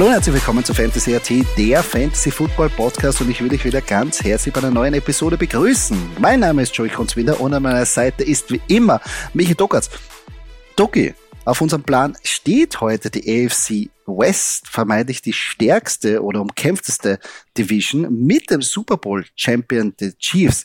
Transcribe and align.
Hallo 0.00 0.08
und 0.08 0.14
herzlich 0.14 0.36
willkommen 0.36 0.64
zu 0.64 0.72
Fantasy 0.72 1.14
AT, 1.14 1.30
der 1.58 1.82
Fantasy 1.82 2.30
Football 2.30 2.70
Podcast 2.70 3.20
und 3.20 3.28
ich 3.30 3.42
will 3.42 3.50
dich 3.50 3.66
wieder 3.66 3.82
ganz 3.82 4.24
herzlich 4.24 4.54
bei 4.54 4.62
einer 4.62 4.70
neuen 4.70 4.94
Episode 4.94 5.36
begrüßen. 5.36 6.12
Mein 6.18 6.40
Name 6.40 6.62
ist 6.62 6.74
Joey 6.74 6.88
Kunzwinder 6.88 7.38
und 7.38 7.52
an 7.52 7.62
meiner 7.62 7.84
Seite 7.84 8.24
ist 8.24 8.50
wie 8.50 8.62
immer 8.68 9.02
Michi 9.34 9.54
Dockertz. 9.54 9.90
Doki, 10.74 11.12
auf 11.44 11.60
unserem 11.60 11.82
Plan 11.82 12.16
steht 12.24 12.80
heute 12.80 13.10
die 13.10 13.44
AFC 13.44 13.90
West, 14.06 14.68
vermeintlich 14.68 15.20
die 15.20 15.34
stärkste 15.34 16.24
oder 16.24 16.40
umkämpfteste 16.40 17.18
Division 17.58 18.24
mit 18.24 18.48
dem 18.48 18.62
Super 18.62 18.96
Bowl 18.96 19.26
Champion 19.36 19.94
der 20.00 20.16
Chiefs. 20.16 20.64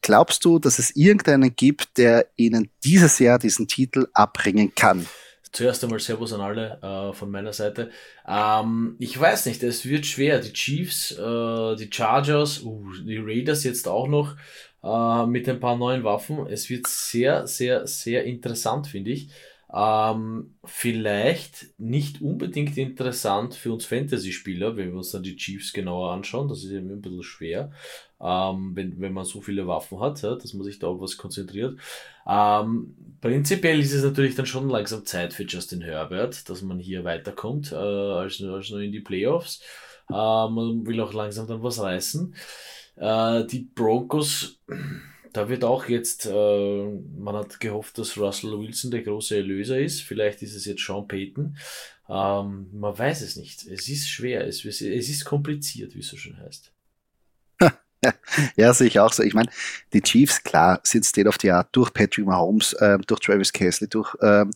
Glaubst 0.00 0.44
du, 0.44 0.60
dass 0.60 0.78
es 0.78 0.94
irgendeinen 0.94 1.56
gibt, 1.56 1.98
der 1.98 2.26
ihnen 2.36 2.70
dieses 2.84 3.18
Jahr 3.18 3.40
diesen 3.40 3.66
Titel 3.66 4.06
abbringen 4.12 4.76
kann? 4.76 5.06
Zuerst 5.52 5.82
einmal 5.84 6.00
Servus 6.00 6.32
an 6.32 6.40
alle 6.40 6.78
äh, 6.82 7.12
von 7.14 7.30
meiner 7.30 7.52
Seite. 7.52 7.90
Ähm, 8.26 8.96
ich 8.98 9.18
weiß 9.18 9.46
nicht, 9.46 9.62
es 9.62 9.86
wird 9.86 10.04
schwer. 10.06 10.40
Die 10.40 10.52
Chiefs, 10.52 11.12
äh, 11.12 11.76
die 11.76 11.88
Chargers, 11.90 12.62
uh, 12.62 12.92
die 13.04 13.18
Raiders 13.18 13.64
jetzt 13.64 13.88
auch 13.88 14.08
noch 14.08 14.36
äh, 14.82 15.26
mit 15.26 15.48
ein 15.48 15.60
paar 15.60 15.76
neuen 15.76 16.04
Waffen. 16.04 16.46
Es 16.46 16.68
wird 16.68 16.86
sehr, 16.86 17.46
sehr, 17.46 17.86
sehr 17.86 18.24
interessant, 18.24 18.86
finde 18.86 19.12
ich. 19.12 19.30
Ähm, 19.72 20.54
vielleicht 20.64 21.78
nicht 21.78 22.22
unbedingt 22.22 22.78
interessant 22.78 23.54
für 23.54 23.72
uns 23.72 23.84
Fantasy-Spieler, 23.84 24.76
wenn 24.76 24.90
wir 24.90 24.98
uns 24.98 25.10
dann 25.10 25.24
die 25.24 25.36
Chiefs 25.36 25.72
genauer 25.72 26.12
anschauen. 26.12 26.48
Das 26.48 26.62
ist 26.62 26.70
eben 26.70 26.90
ein 26.90 27.00
bisschen 27.00 27.24
schwer, 27.24 27.72
ähm, 28.20 28.72
wenn, 28.74 29.00
wenn 29.00 29.12
man 29.12 29.24
so 29.24 29.40
viele 29.40 29.66
Waffen 29.66 29.98
hat, 29.98 30.22
ja, 30.22 30.36
dass 30.36 30.54
man 30.54 30.64
sich 30.64 30.78
da 30.78 30.86
auf 30.86 31.00
was 31.00 31.16
konzentriert. 31.16 31.78
Ähm, 32.28 32.94
prinzipiell 33.20 33.80
ist 33.80 33.92
es 33.92 34.04
natürlich 34.04 34.36
dann 34.36 34.46
schon 34.46 34.68
langsam 34.68 35.04
Zeit 35.04 35.32
für 35.32 35.44
Justin 35.44 35.82
Herbert, 35.82 36.48
dass 36.48 36.62
man 36.62 36.78
hier 36.78 37.02
weiterkommt 37.02 37.72
äh, 37.72 37.74
als, 37.74 38.40
als 38.40 38.70
nur 38.70 38.80
in 38.80 38.92
die 38.92 39.00
Playoffs. 39.00 39.62
Äh, 40.08 40.14
man 40.14 40.86
will 40.86 41.00
auch 41.00 41.12
langsam 41.12 41.48
dann 41.48 41.62
was 41.64 41.80
reißen. 41.80 42.34
Äh, 42.96 43.44
die 43.46 43.68
Broncos 43.74 44.60
da 45.32 45.48
wird 45.48 45.64
auch 45.64 45.88
jetzt, 45.88 46.26
äh, 46.26 46.84
man 47.18 47.36
hat 47.36 47.60
gehofft, 47.60 47.98
dass 47.98 48.16
Russell 48.16 48.58
Wilson 48.58 48.90
der 48.90 49.02
große 49.02 49.36
Erlöser 49.36 49.78
ist. 49.78 50.02
Vielleicht 50.02 50.42
ist 50.42 50.54
es 50.54 50.64
jetzt 50.64 50.84
Sean 50.84 51.06
Payton. 51.06 51.56
Ähm, 52.08 52.68
man 52.72 52.98
weiß 52.98 53.22
es 53.22 53.36
nicht. 53.36 53.66
Es 53.66 53.88
ist 53.88 54.08
schwer, 54.08 54.46
es, 54.46 54.64
es 54.64 54.80
ist 54.80 55.24
kompliziert, 55.24 55.94
wie 55.94 56.00
es 56.00 56.08
so 56.08 56.16
schön 56.16 56.38
heißt. 56.38 56.72
Ja, 58.56 58.72
sehe 58.72 58.86
ich 58.86 59.00
auch 59.00 59.12
so. 59.12 59.22
Ich 59.22 59.34
meine, 59.34 59.48
die 59.92 60.02
Chiefs, 60.02 60.42
klar, 60.42 60.80
sind 60.84 61.04
State 61.04 61.26
of 61.28 61.38
the 61.40 61.50
Art 61.50 61.68
durch 61.72 61.92
Patrick 61.92 62.26
Mahomes, 62.26 62.74
äh, 62.74 62.98
durch 63.06 63.20
Travis 63.20 63.52
Casey, 63.52 63.88
durch 63.88 64.14
ähm, 64.22 64.50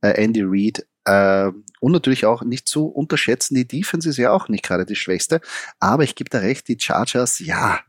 äh, 0.00 0.22
Andy 0.22 0.42
Reid. 0.42 0.84
Äh, 1.04 1.52
und 1.80 1.92
natürlich 1.92 2.26
auch 2.26 2.42
nicht 2.42 2.66
zu 2.66 2.86
unterschätzen, 2.86 3.54
die 3.54 3.68
Defense 3.68 4.08
ist 4.08 4.16
ja 4.16 4.32
auch 4.32 4.48
nicht 4.48 4.64
gerade 4.64 4.86
die 4.86 4.96
schwächste. 4.96 5.40
Aber 5.78 6.02
ich 6.02 6.14
gebe 6.16 6.30
da 6.30 6.38
recht, 6.38 6.66
die 6.66 6.78
Chargers, 6.80 7.38
ja, 7.38 7.80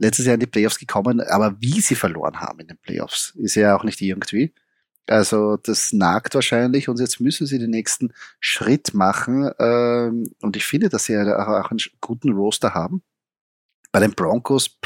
letztes 0.00 0.26
Jahr 0.26 0.34
in 0.34 0.40
die 0.40 0.46
Playoffs 0.46 0.78
gekommen, 0.78 1.20
aber 1.20 1.56
wie 1.60 1.80
sie 1.80 1.94
verloren 1.94 2.40
haben 2.40 2.60
in 2.60 2.68
den 2.68 2.78
Playoffs, 2.78 3.34
ist 3.36 3.54
ja 3.54 3.76
auch 3.76 3.84
nicht 3.84 4.00
irgendwie. 4.00 4.52
Also 5.06 5.56
das 5.56 5.92
nagt 5.92 6.34
wahrscheinlich 6.34 6.88
und 6.88 7.00
jetzt 7.00 7.20
müssen 7.20 7.46
sie 7.46 7.58
den 7.58 7.70
nächsten 7.70 8.12
Schritt 8.38 8.94
machen. 8.94 9.50
Ähm, 9.58 10.32
und 10.40 10.56
ich 10.56 10.64
finde, 10.64 10.88
dass 10.88 11.04
sie 11.04 11.16
auch 11.18 11.70
einen 11.70 11.80
guten 12.00 12.32
Roster 12.32 12.74
haben. 12.74 13.02
Bei 13.92 14.00
den 14.00 14.12
Broncos, 14.12 14.78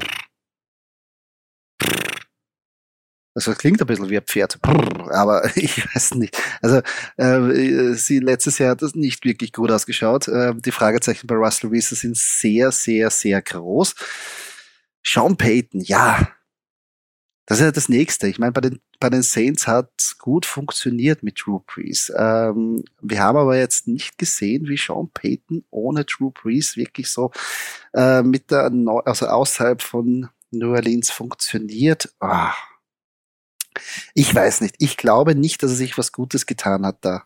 also 3.35 3.51
das 3.51 3.59
klingt 3.59 3.81
ein 3.81 3.87
bisschen 3.87 4.09
wie 4.09 4.17
ein 4.17 4.25
Pferd, 4.25 4.59
aber 4.63 5.45
ich 5.57 5.95
weiß 5.95 6.15
nicht. 6.15 6.41
Also 6.63 6.81
äh, 7.17 7.95
sie 7.95 8.21
letztes 8.21 8.59
Jahr 8.59 8.71
hat 8.71 8.83
das 8.83 8.95
nicht 8.95 9.25
wirklich 9.25 9.53
gut 9.53 9.71
ausgeschaut. 9.71 10.29
Äh, 10.29 10.55
die 10.55 10.71
Fragezeichen 10.71 11.27
bei 11.27 11.35
Russell 11.35 11.71
Wilson 11.71 11.97
sind 11.97 12.17
sehr, 12.17 12.71
sehr, 12.71 13.11
sehr 13.11 13.43
groß. 13.43 13.95
Sean 15.05 15.37
Payton, 15.37 15.81
ja. 15.81 16.29
Das 17.47 17.59
ist 17.59 17.65
ja 17.65 17.73
das 17.73 17.91
Nächste. 17.91 18.27
Ich 18.27 18.39
meine, 18.39 18.53
bei 18.53 18.63
den, 18.63 18.81
bei 19.01 19.11
den 19.11 19.23
Saints 19.23 19.67
hat 19.67 20.17
gut 20.19 20.47
funktioniert 20.47 21.23
mit 21.23 21.43
Drew 21.45 21.61
Brees. 21.67 22.11
Ähm, 22.17 22.85
wir 23.03 23.21
haben 23.21 23.37
aber 23.37 23.59
jetzt 23.59 23.87
nicht 23.87 24.17
gesehen, 24.17 24.67
wie 24.67 24.79
Sean 24.79 25.11
Payton 25.13 25.65
ohne 25.71 26.05
Drew 26.05 26.31
Brees 26.31 26.77
wirklich 26.77 27.11
so 27.11 27.33
äh, 27.93 28.23
mit 28.23 28.51
der, 28.51 28.73
also 29.05 29.27
außerhalb 29.27 29.83
von 29.83 30.31
New 30.51 30.71
Orleans 30.71 31.11
funktioniert. 31.11 32.15
Oh. 32.21 32.49
Ich 34.15 34.35
weiß 34.35 34.63
nicht. 34.63 34.77
Ich 34.79 34.97
glaube 34.97 35.35
nicht, 35.35 35.63
dass 35.63 35.73
er 35.73 35.77
sich 35.77 35.99
was 35.99 36.13
Gutes 36.13 36.47
getan 36.47 36.87
hat 36.87 36.99
da 37.03 37.25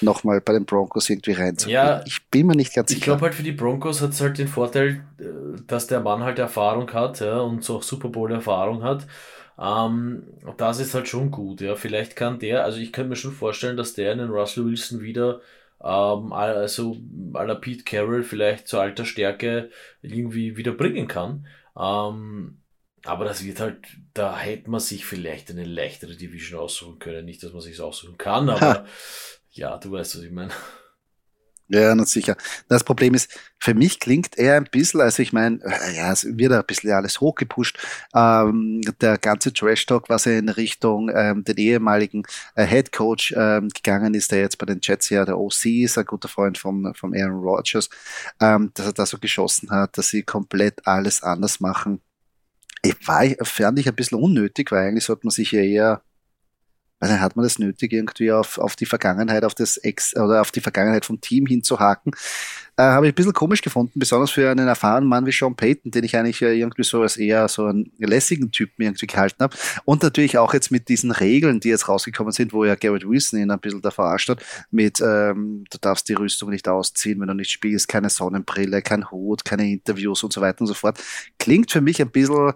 nochmal 0.00 0.40
bei 0.40 0.52
den 0.52 0.64
Broncos 0.64 1.08
irgendwie 1.10 1.32
reinzugehen. 1.32 1.74
Ja, 1.74 2.02
ich 2.06 2.26
bin 2.30 2.46
mir 2.46 2.56
nicht 2.56 2.74
ganz 2.74 2.88
sicher. 2.88 2.98
Ich 2.98 3.04
glaube 3.04 3.22
halt 3.22 3.34
für 3.34 3.42
die 3.42 3.52
Broncos 3.52 4.00
hat 4.00 4.10
es 4.10 4.20
halt 4.20 4.38
den 4.38 4.48
Vorteil, 4.48 5.04
äh, 5.18 5.24
dass 5.66 5.86
der 5.86 6.00
Mann 6.00 6.22
halt 6.22 6.38
Erfahrung 6.38 6.92
hat 6.92 7.20
ja, 7.20 7.38
und 7.38 7.64
so 7.64 7.76
auch 7.76 7.82
Super 7.82 8.08
Bowl 8.08 8.30
Erfahrung 8.32 8.82
hat. 8.82 9.06
Ähm, 9.58 10.24
das 10.56 10.78
ist 10.78 10.94
halt 10.94 11.08
schon 11.08 11.30
gut. 11.30 11.60
Ja, 11.60 11.74
vielleicht 11.74 12.16
kann 12.16 12.38
der, 12.38 12.64
also 12.64 12.78
ich 12.78 12.92
könnte 12.92 13.10
mir 13.10 13.16
schon 13.16 13.32
vorstellen, 13.32 13.76
dass 13.76 13.94
der 13.94 14.12
einen 14.12 14.30
Russell 14.30 14.66
Wilson 14.66 15.00
wieder 15.00 15.40
ähm, 15.82 16.32
also 16.32 16.96
à 17.34 17.44
la 17.44 17.54
Pete 17.54 17.84
Carroll 17.84 18.22
vielleicht 18.22 18.68
zur 18.68 18.80
alter 18.80 19.04
Stärke 19.04 19.70
irgendwie 20.02 20.56
wieder 20.56 20.72
bringen 20.72 21.08
kann. 21.08 21.46
Ähm, 21.78 22.58
aber 23.04 23.24
das 23.24 23.44
wird 23.44 23.60
halt, 23.60 23.78
da 24.12 24.36
hätte 24.36 24.70
man 24.70 24.80
sich 24.80 25.06
vielleicht 25.06 25.50
eine 25.50 25.64
leichtere 25.64 26.16
Division 26.16 26.60
aussuchen 26.60 26.98
können. 26.98 27.24
Nicht, 27.24 27.42
dass 27.42 27.52
man 27.52 27.62
sich 27.62 27.80
aussuchen 27.80 28.18
kann, 28.18 28.50
aber 28.50 28.86
ja, 29.50 29.76
du 29.78 29.92
weißt, 29.92 30.16
was 30.16 30.22
ich 30.22 30.30
meine. 30.30 30.52
Ja, 31.70 31.94
na 31.94 32.06
sicher. 32.06 32.34
Das 32.68 32.82
Problem 32.82 33.12
ist, 33.12 33.30
für 33.58 33.74
mich 33.74 34.00
klingt 34.00 34.38
er 34.38 34.56
ein 34.56 34.64
bisschen, 34.64 35.02
also 35.02 35.22
ich 35.22 35.34
meine, 35.34 35.58
äh, 35.62 35.96
ja, 35.96 36.10
es 36.10 36.24
wird 36.24 36.50
ein 36.52 36.64
bisschen 36.66 36.92
alles 36.92 37.20
hochgepusht. 37.20 37.78
Ähm, 38.14 38.80
der 39.02 39.18
ganze 39.18 39.52
Trash-Talk, 39.52 40.08
was 40.08 40.24
er 40.24 40.38
in 40.38 40.48
Richtung 40.48 41.10
ähm, 41.14 41.44
den 41.44 41.58
ehemaligen 41.58 42.22
äh, 42.54 42.64
Head 42.64 42.90
Coach 42.90 43.34
ähm, 43.36 43.68
gegangen 43.68 44.14
ist, 44.14 44.32
der 44.32 44.40
jetzt 44.40 44.56
bei 44.56 44.64
den 44.64 44.80
Jets 44.82 45.10
ja 45.10 45.26
der 45.26 45.38
OC 45.38 45.66
ist, 45.66 45.98
ein 45.98 46.06
guter 46.06 46.28
Freund 46.28 46.56
vom, 46.56 46.94
vom 46.94 47.12
Aaron 47.12 47.42
Rodgers, 47.42 47.90
ähm, 48.40 48.70
dass 48.72 48.86
er 48.86 48.92
da 48.94 49.04
so 49.04 49.18
geschossen 49.18 49.70
hat, 49.70 49.98
dass 49.98 50.08
sie 50.08 50.22
komplett 50.22 50.86
alles 50.86 51.22
anders 51.22 51.60
machen. 51.60 52.00
Ich 52.82 52.96
war, 53.06 53.24
fand 53.42 53.78
ich 53.78 53.88
ein 53.88 53.94
bisschen 53.94 54.18
unnötig, 54.18 54.72
weil 54.72 54.86
eigentlich 54.86 55.04
sollte 55.04 55.26
man 55.26 55.32
sich 55.32 55.52
ja 55.52 55.60
eher 55.60 56.02
also 57.00 57.20
hat 57.20 57.36
man 57.36 57.44
das 57.44 57.58
nötig, 57.58 57.92
irgendwie 57.92 58.32
auf, 58.32 58.58
auf 58.58 58.74
die 58.74 58.86
Vergangenheit, 58.86 59.44
auf 59.44 59.54
das 59.54 59.76
Ex 59.76 60.16
oder 60.16 60.40
auf 60.40 60.50
die 60.50 60.60
Vergangenheit 60.60 61.04
vom 61.04 61.20
Team 61.20 61.46
hinzuhaken. 61.46 62.12
Äh, 62.76 62.82
Habe 62.82 63.06
ich 63.06 63.12
ein 63.12 63.14
bisschen 63.14 63.32
komisch 63.32 63.62
gefunden, 63.62 63.98
besonders 63.98 64.30
für 64.30 64.50
einen 64.50 64.66
erfahrenen 64.66 65.08
Mann 65.08 65.24
wie 65.26 65.32
Sean 65.32 65.54
Payton, 65.54 65.90
den 65.92 66.04
ich 66.04 66.16
eigentlich 66.16 66.42
irgendwie 66.42 66.82
so 66.82 67.02
als 67.02 67.16
eher 67.16 67.46
so 67.48 67.66
einen 67.66 67.92
lässigen 67.98 68.50
Typen 68.50 68.82
irgendwie 68.82 69.06
gehalten 69.06 69.42
habe. 69.42 69.56
Und 69.84 70.02
natürlich 70.02 70.38
auch 70.38 70.54
jetzt 70.54 70.70
mit 70.70 70.88
diesen 70.88 71.12
Regeln, 71.12 71.60
die 71.60 71.68
jetzt 71.68 71.88
rausgekommen 71.88 72.32
sind, 72.32 72.52
wo 72.52 72.64
ja 72.64 72.74
Garrett 72.74 73.08
Wilson 73.08 73.40
ihn 73.40 73.50
ein 73.50 73.60
bisschen 73.60 73.82
da 73.82 73.90
verarscht 73.90 74.28
hat, 74.28 74.44
mit 74.70 75.00
ähm, 75.00 75.64
du 75.70 75.78
darfst 75.80 76.08
die 76.08 76.14
Rüstung 76.14 76.50
nicht 76.50 76.68
ausziehen, 76.68 77.20
wenn 77.20 77.28
du 77.28 77.34
nicht 77.34 77.50
spielst, 77.50 77.88
keine 77.88 78.10
Sonnenbrille, 78.10 78.82
kein 78.82 79.10
Hut, 79.10 79.44
keine 79.44 79.70
Interviews 79.70 80.22
und 80.24 80.32
so 80.32 80.40
weiter 80.40 80.62
und 80.62 80.66
so 80.66 80.74
fort. 80.74 80.98
Klingt 81.38 81.70
für 81.70 81.80
mich 81.80 82.00
ein 82.00 82.10
bisschen 82.10 82.52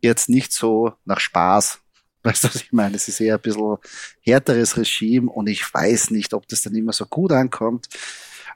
jetzt 0.00 0.28
nicht 0.28 0.52
so 0.52 0.92
nach 1.04 1.20
Spaß, 1.20 1.80
Weißt 2.24 2.42
du, 2.42 2.48
was 2.48 2.56
ich 2.56 2.72
meine? 2.72 2.96
Es 2.96 3.06
ist 3.06 3.20
eher 3.20 3.34
ein 3.34 3.40
bisschen 3.40 3.76
härteres 4.22 4.76
Regime 4.78 5.30
und 5.30 5.46
ich 5.46 5.62
weiß 5.72 6.10
nicht, 6.10 6.32
ob 6.32 6.48
das 6.48 6.62
dann 6.62 6.74
immer 6.74 6.92
so 6.92 7.04
gut 7.04 7.32
ankommt. 7.32 7.88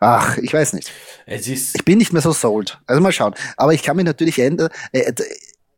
Ach, 0.00 0.38
ich 0.38 0.52
weiß 0.54 0.72
nicht. 0.72 0.90
ich 1.26 1.84
bin 1.84 1.98
nicht 1.98 2.12
mehr 2.12 2.22
so 2.22 2.32
sold. 2.32 2.80
Also 2.86 3.02
mal 3.02 3.12
schauen. 3.12 3.34
Aber 3.56 3.74
ich 3.74 3.82
kann 3.82 3.96
mich 3.96 4.06
natürlich 4.06 4.38
ändern. 4.38 4.70
Äh, 4.92 5.12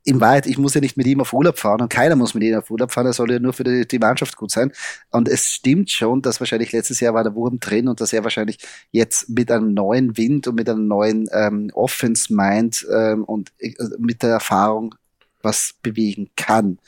in 0.05 0.21
Wahrheit, 0.21 0.47
ich 0.47 0.57
muss 0.57 0.75
ja 0.75 0.81
nicht 0.81 0.97
mit 0.97 1.07
ihm 1.07 1.21
auf 1.21 1.33
Urlaub 1.33 1.59
fahren 1.59 1.83
und 1.83 1.91
keiner 1.91 2.17
muss 2.17 2.33
mit 2.33 2.43
ihm 2.43 2.57
auf 2.57 2.71
Urlaub 2.71 2.91
fahren, 2.91 3.07
er 3.07 3.13
soll 3.13 3.33
ja 3.33 3.39
nur 3.39 3.53
für 3.53 3.65
die, 3.65 3.87
die, 3.87 3.99
Mannschaft 3.99 4.37
gut 4.37 4.51
sein. 4.51 4.73
Und 5.11 5.29
es 5.29 5.51
stimmt 5.51 5.91
schon, 5.91 6.23
dass 6.23 6.41
wahrscheinlich 6.41 6.73
letztes 6.73 7.01
Jahr 7.01 7.13
war 7.13 7.23
der 7.23 7.35
Wurm 7.35 7.61
drin 7.61 7.87
und 7.87 8.01
dass 8.01 8.13
er 8.13 8.25
wahrscheinlich 8.25 8.59
jetzt 8.93 9.29
mit 9.29 9.51
einem 9.51 9.75
neuen 9.75 10.17
Wind 10.17 10.47
und 10.47 10.55
mit 10.55 10.71
einem 10.71 10.87
neuen 10.87 11.29
ähm, 11.33 11.71
Offense-Mind 11.75 12.87
ähm, 12.91 13.25
und 13.25 13.53
äh, 13.59 13.75
mit 13.99 14.23
der 14.23 14.31
Erfahrung 14.31 14.95
was 15.43 15.75
bewegen 15.83 16.31
kann 16.37 16.79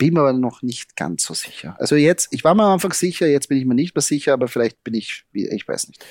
bin 0.00 0.14
mir 0.14 0.20
aber 0.20 0.32
noch 0.32 0.62
nicht 0.62 0.96
ganz 0.96 1.24
so 1.24 1.34
sicher. 1.34 1.76
Also 1.78 1.94
jetzt, 1.94 2.28
ich 2.32 2.42
war 2.42 2.54
mir 2.54 2.64
am 2.64 2.72
Anfang 2.72 2.94
sicher, 2.94 3.26
jetzt 3.26 3.50
bin 3.50 3.58
ich 3.58 3.66
mir 3.66 3.74
nicht 3.74 3.94
mehr 3.94 4.00
sicher, 4.00 4.32
aber 4.32 4.48
vielleicht 4.48 4.82
bin 4.82 4.94
ich, 4.94 5.24
ich 5.32 5.68
weiß 5.68 5.88
nicht. 5.88 6.04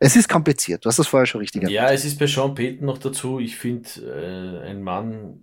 Es 0.00 0.16
ist 0.16 0.28
kompliziert, 0.28 0.84
du 0.84 0.88
hast 0.88 0.98
das 0.98 1.06
vorher 1.06 1.26
schon 1.26 1.40
richtig 1.40 1.68
Ja, 1.70 1.92
es 1.92 2.04
ist 2.04 2.18
bei 2.18 2.26
Sean 2.26 2.56
Payton 2.56 2.84
noch 2.84 2.98
dazu. 2.98 3.38
Ich 3.38 3.56
finde, 3.56 3.88
äh, 4.64 4.68
ein 4.68 4.82
Mann, 4.82 5.38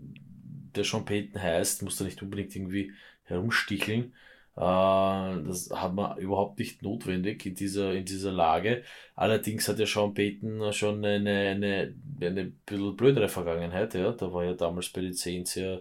der 0.76 0.84
Sean 0.84 1.06
Payton 1.06 1.42
heißt, 1.42 1.82
muss 1.84 1.96
da 1.96 2.04
nicht 2.04 2.22
unbedingt 2.22 2.54
irgendwie 2.54 2.92
herumsticheln. 3.24 4.14
Äh, 4.60 5.42
das 5.48 5.70
hat 5.74 5.94
man 5.94 6.18
überhaupt 6.18 6.60
nicht 6.60 6.84
notwendig 6.84 7.46
in 7.46 7.56
dieser, 7.56 7.94
in 7.94 8.04
dieser 8.04 8.34
Lage. 8.34 8.84
Allerdings 9.16 9.70
hat 9.70 9.80
ja 9.80 9.86
Sean 9.86 10.14
Payton 10.14 10.74
schon 10.74 11.06
eine, 11.06 11.52
eine, 11.52 11.96
eine 12.20 12.46
bisschen 12.66 12.98
blödere 12.98 13.30
Vergangenheit. 13.30 13.94
Ja. 13.94 14.12
Da 14.12 14.34
war 14.34 14.44
ja 14.44 14.54
damals 14.54 14.90
bei 14.90 15.00
den 15.00 15.14
Saints 15.14 15.56
ja, 15.56 15.80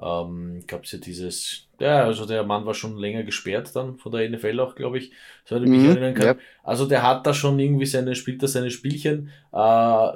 ähm, 0.00 0.62
gab 0.68 0.84
es 0.84 0.92
ja 0.92 0.98
dieses, 0.98 1.66
ja, 1.80 2.04
also 2.04 2.24
der 2.24 2.44
Mann 2.44 2.64
war 2.66 2.74
schon 2.74 2.96
länger 2.96 3.24
gesperrt 3.24 3.74
dann 3.74 3.96
von 3.96 4.12
der 4.12 4.30
NFL 4.30 4.60
auch, 4.60 4.76
glaube 4.76 4.98
ich, 4.98 5.10
soweit 5.44 5.64
ich 5.64 5.68
mich 5.68 5.82
mhm, 5.82 5.90
erinnern 5.90 6.14
kann. 6.14 6.26
Ja. 6.26 6.36
Also 6.62 6.86
der 6.86 7.02
hat 7.02 7.26
da 7.26 7.34
schon 7.34 7.58
irgendwie 7.58 7.86
seine, 7.86 8.14
spielt 8.14 8.44
da 8.44 8.46
seine 8.46 8.70
Spielchen. 8.70 9.30
Äh, 9.52 10.08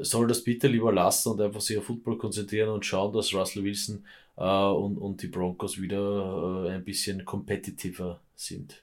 soll 0.00 0.26
das 0.26 0.44
bitte 0.44 0.68
lieber 0.68 0.92
lassen 0.92 1.30
und 1.30 1.40
einfach 1.40 1.62
sich 1.62 1.78
auf 1.78 1.84
Football 1.84 2.18
konzentrieren 2.18 2.68
und 2.68 2.84
schauen, 2.84 3.14
dass 3.14 3.32
Russell 3.32 3.64
Wilson 3.64 4.04
und, 4.44 4.98
und 4.98 5.22
die 5.22 5.28
Broncos 5.28 5.80
wieder 5.80 6.66
äh, 6.66 6.74
ein 6.74 6.84
bisschen 6.84 7.24
competitiver 7.24 8.20
sind. 8.34 8.82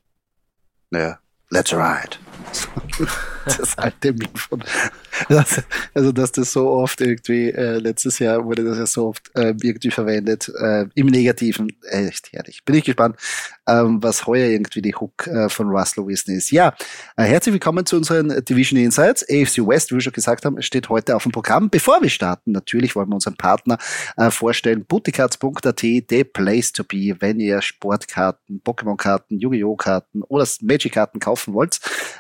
Naja, 0.90 1.20
let's 1.50 1.74
ride. 1.74 2.18
das 3.58 3.78
alte 3.78 4.14
Meme 4.14 4.30
von. 4.36 4.64
Das, 5.30 5.62
also, 5.94 6.12
dass 6.12 6.32
das 6.32 6.52
so 6.52 6.70
oft 6.70 7.02
irgendwie, 7.02 7.50
äh, 7.50 7.78
letztes 7.78 8.20
Jahr 8.20 8.44
wurde 8.44 8.64
das 8.64 8.78
ja 8.78 8.86
so 8.86 9.08
oft 9.08 9.30
äh, 9.36 9.54
irgendwie 9.62 9.92
verwendet, 9.92 10.52
äh, 10.60 10.86
im 10.96 11.08
Negativen. 11.08 11.72
Echt 11.90 12.32
herrlich. 12.32 12.64
Bin 12.66 12.76
ich 12.76 12.84
gespannt, 12.86 13.18
ähm, 13.68 14.02
was 14.02 14.26
heuer 14.26 14.48
irgendwie 14.48 14.82
die 14.82 14.96
Hook 14.96 15.28
äh, 15.28 15.50
von 15.50 15.70
Russell 15.70 16.06
Wilson 16.06 16.36
ist. 16.36 16.52
Ja, 16.52 16.74
äh, 17.18 17.24
herzlich 17.24 17.54
willkommen 17.54 17.86
zu 17.86 17.98
unseren 17.98 18.30
Division 18.46 18.80
Insights. 18.80 19.24
AFC 19.24 19.68
West, 19.68 19.92
wie 19.92 19.96
wir 19.96 20.02
schon 20.02 20.14
gesagt 20.14 20.46
haben, 20.46 20.62
steht 20.62 20.90
heute 20.90 21.16
auf 21.16 21.24
dem 21.24 21.32
Programm. 21.32 21.70
Bevor 21.70 22.02
wir 22.02 22.10
starten, 22.10 22.52
natürlich 22.52 22.96
wollen 22.96 23.10
wir 23.10 23.16
unseren 23.16 23.36
Partner 23.36 23.78
äh, 24.18 24.32
vorstellen. 24.32 24.86
Bootycards.at, 24.86 25.80
the 25.82 26.24
place 26.24 26.72
to 26.72 26.84
be, 26.84 27.16
wenn 27.20 27.40
ihr 27.40 27.62
Sportkarten, 27.62 28.62
Pokémon-Karten, 28.64 29.40
Yu-Gi-Oh! 29.40 29.76
Karten 29.76 30.24
oder 30.24 30.48
Magic-Karten 30.62 31.20
kaufen 31.20 31.54
wollt. 31.54 31.80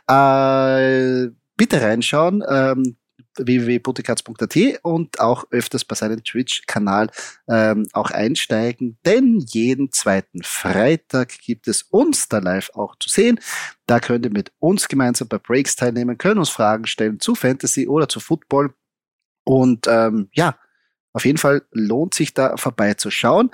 Äh, 0.09 1.12
bitte 1.55 1.81
reinschauen. 1.81 2.43
Ähm, 2.47 2.97
www.putikatz.at 3.37 4.57
und 4.83 5.19
auch 5.19 5.45
öfters 5.51 5.85
bei 5.85 5.95
seinem 5.95 6.23
Twitch-Kanal 6.23 7.09
ähm, 7.47 7.87
auch 7.93 8.11
einsteigen, 8.11 8.97
denn 9.05 9.39
jeden 9.39 9.91
zweiten 9.91 10.43
Freitag 10.43 11.39
gibt 11.39 11.67
es 11.67 11.83
uns 11.83 12.29
da 12.29 12.39
live 12.39 12.69
auch 12.75 12.95
zu 12.97 13.09
sehen. 13.09 13.39
Da 13.87 13.99
könnt 13.99 14.25
ihr 14.25 14.31
mit 14.31 14.51
uns 14.59 14.87
gemeinsam 14.87 15.27
bei 15.27 15.39
Breaks 15.39 15.75
teilnehmen, 15.75 16.17
können 16.17 16.39
uns 16.39 16.49
Fragen 16.49 16.85
stellen 16.85 17.19
zu 17.19 17.35
Fantasy 17.35 17.87
oder 17.87 18.07
zu 18.07 18.19
Football 18.19 18.73
und 19.45 19.87
ähm, 19.87 20.29
ja, 20.33 20.57
auf 21.13 21.25
jeden 21.25 21.37
Fall 21.37 21.63
lohnt 21.71 22.13
sich 22.13 22.33
da 22.33 22.57
vorbeizuschauen. 22.57 23.51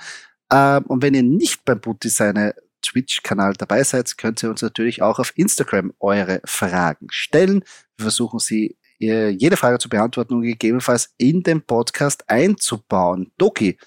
Ähm, 0.51 0.85
und 0.85 1.01
wenn 1.01 1.13
ihr 1.13 1.23
nicht 1.23 1.65
beim 1.65 1.81
Putti 1.81 2.09
seine 2.09 2.55
Twitch-Kanal 2.81 3.53
dabei 3.53 3.83
seid, 3.83 4.17
könnt 4.17 4.43
ihr 4.43 4.49
uns 4.49 4.61
natürlich 4.61 5.01
auch 5.01 5.19
auf 5.19 5.33
Instagram 5.35 5.93
eure 5.99 6.41
Fragen 6.45 7.07
stellen. 7.09 7.63
Wir 7.97 8.03
versuchen 8.03 8.39
sie 8.39 8.77
äh, 8.99 9.29
jede 9.29 9.57
Frage 9.57 9.79
zu 9.79 9.89
beantworten 9.89 10.35
und 10.35 10.41
gegebenenfalls 10.41 11.13
in 11.17 11.43
den 11.43 11.61
Podcast 11.61 12.29
einzubauen. 12.29 13.31
Doki, 13.37 13.77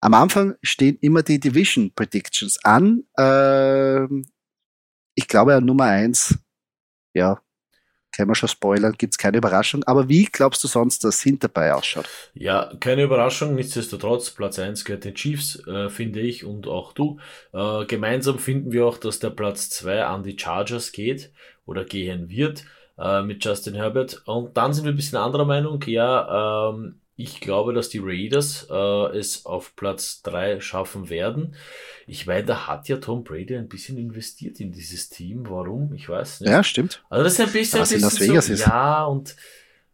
am 0.00 0.14
Anfang 0.14 0.56
stehen 0.62 0.96
immer 1.00 1.22
die 1.22 1.38
Division 1.38 1.92
Predictions 1.94 2.58
an. 2.64 3.04
Ähm, 3.18 4.26
ich 5.14 5.28
glaube, 5.28 5.60
Nummer 5.60 5.84
eins, 5.84 6.38
ja, 7.14 7.42
können 8.12 8.30
wir 8.30 8.34
schon 8.34 8.48
spoilern, 8.48 8.94
gibt 8.98 9.14
es 9.14 9.18
keine 9.18 9.38
Überraschung. 9.38 9.84
Aber 9.84 10.08
wie 10.08 10.24
glaubst 10.24 10.62
du 10.64 10.68
sonst, 10.68 11.04
dass 11.04 11.20
hinterbei 11.22 11.72
ausschaut? 11.74 12.08
Ja, 12.34 12.72
keine 12.80 13.02
Überraschung. 13.02 13.54
Nichtsdestotrotz, 13.54 14.30
Platz 14.30 14.58
1 14.58 14.84
gehört 14.84 15.04
den 15.04 15.14
Chiefs, 15.14 15.64
äh, 15.66 15.88
finde 15.88 16.20
ich, 16.20 16.44
und 16.44 16.66
auch 16.66 16.92
du. 16.92 17.18
Äh, 17.52 17.84
gemeinsam 17.86 18.38
finden 18.38 18.72
wir 18.72 18.86
auch, 18.86 18.98
dass 18.98 19.18
der 19.18 19.30
Platz 19.30 19.70
2 19.70 20.04
an 20.04 20.22
die 20.22 20.38
Chargers 20.38 20.92
geht 20.92 21.32
oder 21.66 21.84
gehen 21.84 22.30
wird 22.30 22.64
äh, 22.98 23.22
mit 23.22 23.44
Justin 23.44 23.74
Herbert. 23.74 24.22
Und 24.26 24.56
dann 24.56 24.72
sind 24.72 24.84
wir 24.84 24.92
ein 24.92 24.96
bisschen 24.96 25.18
anderer 25.18 25.44
Meinung. 25.44 25.82
Ja, 25.86 26.70
ähm, 26.70 27.00
ich 27.22 27.40
glaube, 27.40 27.72
dass 27.72 27.88
die 27.88 28.00
Raiders 28.02 28.66
äh, 28.70 29.16
es 29.16 29.46
auf 29.46 29.76
Platz 29.76 30.22
3 30.22 30.60
schaffen 30.60 31.10
werden. 31.10 31.54
Ich 32.06 32.26
meine, 32.26 32.44
da 32.44 32.66
hat 32.66 32.88
ja 32.88 32.96
Tom 32.96 33.24
Brady 33.24 33.56
ein 33.56 33.68
bisschen 33.68 33.98
investiert 33.98 34.60
in 34.60 34.72
dieses 34.72 35.08
Team. 35.08 35.48
Warum? 35.48 35.92
Ich 35.94 36.08
weiß 36.08 36.40
nicht. 36.40 36.50
Ja, 36.50 36.62
stimmt. 36.64 37.02
Also 37.10 37.24
das 37.24 37.34
ist 37.34 37.40
ein 37.40 37.52
bisschen, 37.52 37.80
ein 37.80 37.82
bisschen 37.82 38.00
Las 38.00 38.20
Vegas 38.20 38.46
so, 38.46 38.52
ist. 38.52 38.66
ja 38.66 39.04
und 39.04 39.36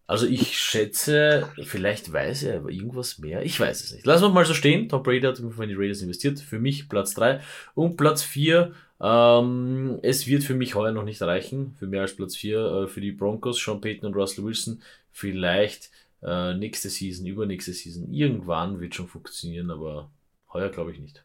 also 0.08 0.26
ich 0.26 0.56
schätze, 0.56 1.49
vielleicht 1.64 2.12
weiß 2.12 2.44
er 2.44 2.58
aber 2.58 2.70
irgendwas 2.70 3.19
mehr. 3.19 3.43
Ich 3.43 3.58
weiß 3.58 3.82
es 3.82 3.93
nicht. 3.93 4.06
Lassen 4.06 4.23
wir 4.23 4.28
mal 4.28 4.44
so 4.44 4.55
stehen. 4.55 4.88
Tom 4.88 5.02
Brady 5.02 5.23
hat 5.23 5.40
in 5.40 5.69
die 5.69 5.75
Raiders 5.75 6.00
investiert. 6.00 6.38
Für 6.38 6.61
mich 6.61 6.88
Platz 6.88 7.14
3 7.14 7.40
und 7.75 7.96
Platz 7.96 8.23
4 8.23 8.73
ähm, 9.00 9.99
es 10.02 10.26
wird 10.26 10.43
für 10.43 10.55
mich 10.55 10.75
heuer 10.75 10.93
noch 10.93 11.05
nicht 11.05 11.20
reichen, 11.20 11.75
für 11.78 11.87
mehr 11.87 12.02
als 12.02 12.17
Platz 12.17 12.37
4 12.37 12.58
äh, 12.58 12.87
für 12.88 13.00
die 13.00 13.12
Broncos, 13.12 13.62
Sean 13.62 13.81
Payton 13.81 14.08
und 14.08 14.14
Russell 14.14 14.44
Wilson. 14.44 14.81
Vielleicht 15.12 15.90
äh, 16.22 16.54
nächste 16.54 16.90
Season, 16.90 17.26
übernächste 17.26 17.72
Season, 17.72 18.12
irgendwann 18.12 18.80
wird 18.80 18.94
schon 18.94 19.08
funktionieren, 19.08 19.70
aber 19.70 20.10
heuer 20.52 20.70
glaube 20.70 20.92
ich 20.92 20.98
nicht. 20.98 21.24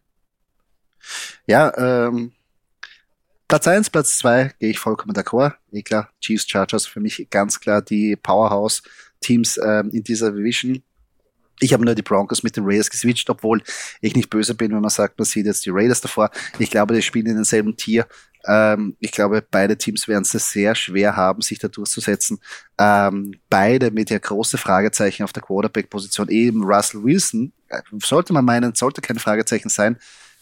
Ja, 1.47 2.07
ähm, 2.07 2.33
Platz 3.47 3.67
1, 3.67 3.89
Platz 3.89 4.17
2 4.19 4.53
gehe 4.59 4.69
ich 4.69 4.79
vollkommen 4.79 5.13
d'accord. 5.13 5.55
Eh 5.73 5.81
klar, 5.81 6.09
Chiefs, 6.21 6.47
Chargers 6.47 6.85
für 6.85 7.01
mich 7.01 7.27
ganz 7.29 7.59
klar 7.59 7.81
die 7.81 8.15
Powerhouse-Teams 8.15 9.59
ähm, 9.63 9.89
in 9.91 10.03
dieser 10.03 10.31
Division. 10.31 10.83
Ich 11.59 11.73
habe 11.73 11.83
nur 11.85 11.93
die 11.93 12.01
Broncos 12.01 12.43
mit 12.43 12.55
den 12.55 12.63
Raiders 12.65 12.89
geswitcht, 12.89 13.29
obwohl 13.29 13.61
ich 13.99 14.15
nicht 14.15 14.29
böse 14.29 14.55
bin, 14.55 14.71
wenn 14.71 14.81
man 14.81 14.89
sagt, 14.89 15.19
man 15.19 15.25
sieht 15.25 15.45
jetzt 15.45 15.65
die 15.65 15.69
Raiders 15.69 16.01
davor. 16.01 16.31
Ich 16.59 16.71
glaube, 16.71 16.95
die 16.95 17.01
spielen 17.01 17.27
in 17.27 17.35
denselben 17.35 17.75
Tier. 17.75 18.07
Ähm, 18.45 18.95
ich 18.99 19.11
glaube, 19.11 19.43
beide 19.49 19.77
Teams 19.77 20.07
werden 20.07 20.23
es 20.23 20.51
sehr 20.51 20.75
schwer 20.75 21.15
haben, 21.15 21.41
sich 21.41 21.59
da 21.59 21.67
durchzusetzen. 21.67 22.39
Ähm, 22.77 23.33
beide 23.49 23.91
mit 23.91 24.09
ja 24.09 24.17
große 24.17 24.57
Fragezeichen 24.57 25.23
auf 25.23 25.33
der 25.33 25.43
Quarterback-Position. 25.43 26.29
Eben 26.29 26.63
Russell 26.63 27.03
Wilson, 27.03 27.53
äh, 27.69 27.81
sollte 28.01 28.33
man 28.33 28.45
meinen, 28.45 28.75
sollte 28.75 29.01
kein 29.01 29.19
Fragezeichen 29.19 29.69
sein. 29.69 29.97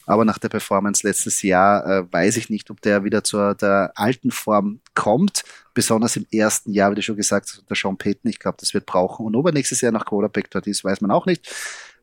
Aber 0.06 0.26
nach 0.26 0.40
der 0.40 0.50
Performance 0.50 1.06
letztes 1.06 1.44
Jahr 1.44 1.86
äh, 1.86 2.12
weiß 2.12 2.38
ich 2.38 2.50
nicht, 2.50 2.72
ob 2.72 2.82
der 2.82 3.04
wieder 3.04 3.24
zur 3.24 3.54
der 3.54 3.92
alten 3.94 4.32
Form 4.32 4.80
kommt. 4.96 5.44
Besonders 5.76 6.16
im 6.16 6.26
ersten 6.32 6.72
Jahr, 6.72 6.90
wie 6.90 6.96
du 6.96 7.04
schon 7.04 7.16
gesagt 7.16 7.48
hast, 7.48 7.70
der 7.70 7.76
Sean 7.76 7.96
Payton, 7.96 8.32
ich 8.32 8.40
glaube, 8.40 8.58
das 8.60 8.74
wird 8.74 8.88
brauchen. 8.88 9.28
Und 9.28 9.36
ob 9.36 9.46
er 9.46 9.52
nächstes 9.52 9.82
Jahr 9.82 9.92
nach 9.92 10.06
Quarterback 10.06 10.50
dort 10.50 10.66
ist, 10.66 10.84
weiß 10.84 11.02
man 11.02 11.12
auch 11.12 11.28
nicht. 11.28 11.48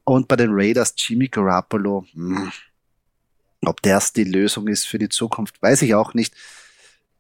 Und 0.05 0.29
bei 0.29 0.37
den 0.37 0.51
Raiders, 0.53 0.95
Jimmy 0.97 1.27
Garoppolo, 1.27 2.07
mh, 2.15 2.43
hm, 2.43 2.53
ob 3.67 3.83
das 3.83 4.13
die 4.13 4.25
Lösung 4.25 4.69
ist 4.69 4.87
für 4.87 4.99
die 4.99 5.09
Zukunft, 5.09 5.61
weiß 5.63 5.83
ich 5.83 5.95
auch 5.95 6.15
nicht. 6.15 6.35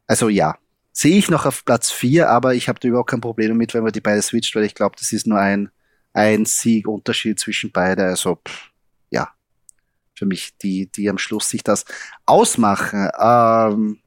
Also 0.06 0.28
ja, 0.28 0.56
sehe 0.92 1.18
ich 1.18 1.30
noch 1.30 1.46
auf 1.46 1.64
Platz 1.64 1.90
vier, 1.90 2.30
aber 2.30 2.54
ich 2.54 2.68
habe 2.68 2.80
da 2.80 2.88
überhaupt 2.88 3.10
kein 3.10 3.20
Problem 3.20 3.50
damit, 3.50 3.74
wenn 3.74 3.82
man 3.82 3.92
die 3.92 4.00
beide 4.00 4.22
switcht, 4.22 4.54
weil 4.56 4.64
ich 4.64 4.74
glaube, 4.74 4.96
das 4.98 5.12
ist 5.12 5.26
nur 5.26 5.38
ein, 5.38 5.70
ein 6.12 6.46
Siegunterschied 6.46 7.38
zwischen 7.38 7.70
beide. 7.70 8.04
Also 8.06 8.36
pff, 8.36 8.70
ja, 9.10 9.30
für 10.14 10.26
mich, 10.26 10.56
die, 10.58 10.90
die 10.90 11.08
am 11.10 11.18
Schluss 11.18 11.50
sich 11.50 11.62
das 11.62 11.84
ausmachen. 12.24 13.10
Ähm, 13.20 14.00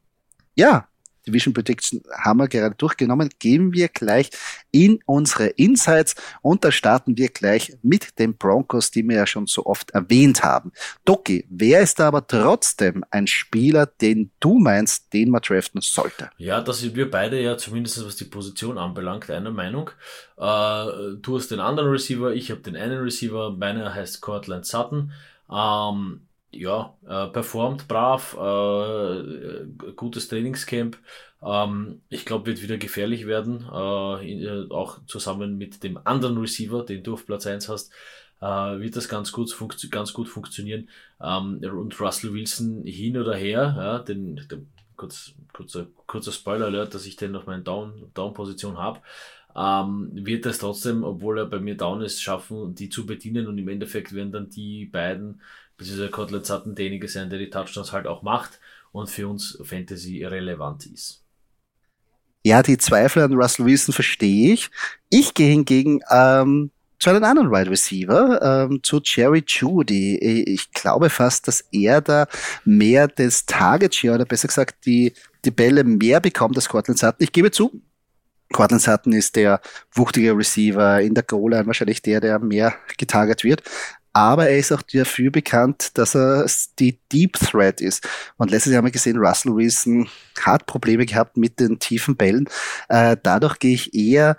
ja, 0.55 0.88
Division 1.29 1.53
Prediction 1.53 2.01
haben 2.11 2.39
wir 2.39 2.47
gerade 2.47 2.75
durchgenommen. 2.75 3.29
Gehen 3.39 3.73
wir 3.73 3.87
gleich 3.87 4.29
in 4.71 4.99
unsere 5.05 5.47
Insights 5.47 6.15
und 6.41 6.63
da 6.63 6.71
starten 6.71 7.17
wir 7.17 7.29
gleich 7.29 7.77
mit 7.81 8.19
den 8.19 8.35
Broncos, 8.35 8.91
die 8.91 9.07
wir 9.07 9.17
ja 9.17 9.27
schon 9.27 9.47
so 9.47 9.65
oft 9.65 9.91
erwähnt 9.91 10.43
haben. 10.43 10.71
Doki, 11.05 11.45
wer 11.49 11.81
ist 11.81 11.99
da 11.99 12.07
aber 12.07 12.25
trotzdem 12.25 13.03
ein 13.11 13.27
Spieler, 13.27 13.85
den 13.85 14.31
du 14.39 14.59
meinst, 14.59 15.13
den 15.13 15.29
man 15.29 15.41
draften 15.41 15.81
sollte? 15.81 16.29
Ja, 16.37 16.61
da 16.61 16.73
sind 16.73 16.95
wir 16.95 17.09
beide 17.09 17.39
ja 17.39 17.57
zumindest 17.57 18.05
was 18.05 18.15
die 18.15 18.25
Position 18.25 18.77
anbelangt, 18.77 19.29
einer 19.29 19.51
Meinung. 19.51 19.91
Äh, 20.37 20.85
du 21.21 21.37
hast 21.37 21.51
den 21.51 21.59
anderen 21.59 21.89
Receiver, 21.89 22.33
ich 22.33 22.51
habe 22.51 22.61
den 22.61 22.75
einen 22.75 22.99
Receiver, 22.99 23.51
meiner 23.51 23.93
heißt 23.93 24.21
Cortland 24.21 24.65
Sutton. 24.65 25.11
Ähm, 25.51 26.21
ja, 26.51 26.95
äh, 27.07 27.27
performt 27.27 27.87
brav, 27.87 28.35
äh, 28.35 29.65
gutes 29.95 30.27
Trainingscamp. 30.27 30.97
Ähm, 31.41 32.01
ich 32.09 32.25
glaube, 32.25 32.47
wird 32.47 32.61
wieder 32.61 32.77
gefährlich 32.77 33.27
werden, 33.27 33.65
äh, 33.71 34.31
in, 34.31 34.43
äh, 34.43 34.73
auch 34.73 34.99
zusammen 35.05 35.57
mit 35.57 35.83
dem 35.83 35.99
anderen 36.05 36.37
Receiver, 36.37 36.83
den 36.83 37.03
du 37.03 37.13
auf 37.13 37.25
Platz 37.25 37.47
1 37.47 37.69
hast, 37.69 37.91
äh, 38.41 38.45
wird 38.45 38.95
das 38.95 39.09
ganz 39.09 39.31
gut, 39.31 39.55
ganz 39.91 40.13
gut 40.13 40.27
funktionieren. 40.27 40.89
Ähm, 41.21 41.59
und 41.63 41.99
Russell 41.99 42.33
Wilson 42.33 42.83
hin 42.83 43.17
oder 43.17 43.35
her, 43.35 43.75
ja, 43.77 43.99
den, 43.99 44.35
den 44.49 44.67
kurz, 44.95 45.33
kurzer, 45.53 45.87
kurzer 46.07 46.31
Spoiler-Alert, 46.31 46.93
dass 46.93 47.05
ich 47.05 47.15
den 47.15 47.35
auf 47.35 47.45
meiner 47.45 47.63
Down-Position 47.63 48.75
Down 48.75 48.83
habe 48.83 48.99
ähm, 49.55 50.11
wird 50.13 50.45
es 50.45 50.59
trotzdem, 50.59 51.03
obwohl 51.03 51.39
er 51.39 51.45
bei 51.45 51.59
mir 51.59 51.75
down 51.75 52.01
ist, 52.01 52.21
schaffen, 52.21 52.75
die 52.75 52.89
zu 52.89 53.05
bedienen 53.05 53.47
und 53.47 53.57
im 53.57 53.67
Endeffekt 53.67 54.13
werden 54.13 54.31
dann 54.31 54.49
die 54.49 54.85
beiden, 54.85 55.41
beziehungsweise 55.79 56.11
Kotlet 56.11 56.45
Sutton 56.45 56.75
derjenige 56.75 57.07
sein, 57.07 57.31
der 57.31 57.39
die 57.39 57.49
Touchdowns 57.49 57.91
halt 57.91 58.05
auch 58.05 58.21
macht 58.21 58.59
und 58.91 59.09
für 59.09 59.27
uns 59.27 59.57
Fantasy 59.63 60.23
relevant 60.23 60.85
ist. 60.85 61.23
Ja, 62.43 62.61
die 62.61 62.77
Zweifel 62.77 63.23
an 63.23 63.33
Russell 63.33 63.65
Wilson 63.65 63.93
verstehe 63.93 64.53
ich. 64.53 64.69
Ich 65.09 65.33
gehe 65.33 65.51
hingegen 65.51 66.01
ähm, 66.11 66.71
zu 66.99 67.09
einem 67.09 67.23
anderen 67.23 67.51
Wide 67.51 67.71
Receiver, 67.71 68.67
ähm, 68.69 68.81
zu 68.83 69.01
Jerry 69.03 69.43
Judy. 69.45 70.17
Ich 70.17 70.71
glaube 70.71 71.09
fast, 71.09 71.47
dass 71.47 71.61
er 71.71 72.01
da 72.01 72.27
mehr 72.65 73.07
des 73.07 73.45
Target 73.45 73.95
Share 73.95 74.15
oder 74.15 74.25
besser 74.25 74.47
gesagt 74.47 74.85
die, 74.85 75.13
die 75.45 75.51
Bälle 75.51 75.83
mehr 75.83 76.19
bekommt 76.19 76.57
als 76.57 76.67
Cortland 76.67 76.99
Sutton. 76.99 77.23
Ich 77.23 77.31
gebe 77.31 77.51
zu, 77.51 77.81
Cortland 78.51 78.81
Sutton 78.81 79.13
ist 79.13 79.35
der 79.35 79.61
wuchtige 79.93 80.35
Receiver 80.35 81.01
in 81.01 81.13
der 81.13 81.23
Goal-Line, 81.23 81.67
wahrscheinlich 81.67 82.01
der, 82.01 82.19
der 82.19 82.39
mehr 82.39 82.73
getarget 82.97 83.43
wird. 83.43 83.61
Aber 84.13 84.49
er 84.49 84.57
ist 84.57 84.71
auch 84.71 84.81
dafür 84.81 85.31
bekannt, 85.31 85.97
dass 85.97 86.15
er 86.15 86.45
die 86.79 86.99
Deep 87.11 87.33
Threat 87.33 87.81
ist. 87.81 88.07
Und 88.37 88.51
letztes 88.51 88.71
Jahr 88.71 88.79
haben 88.79 88.85
wir 88.85 88.91
gesehen, 88.91 89.17
Russell 89.17 89.55
Wilson 89.55 90.09
hat 90.41 90.65
Probleme 90.65 91.05
gehabt 91.05 91.37
mit 91.37 91.59
den 91.59 91.79
tiefen 91.79 92.15
Bällen. 92.15 92.49
Äh, 92.87 93.17
dadurch 93.21 93.59
gehe 93.59 93.75
ich 93.75 93.93
eher 93.93 94.37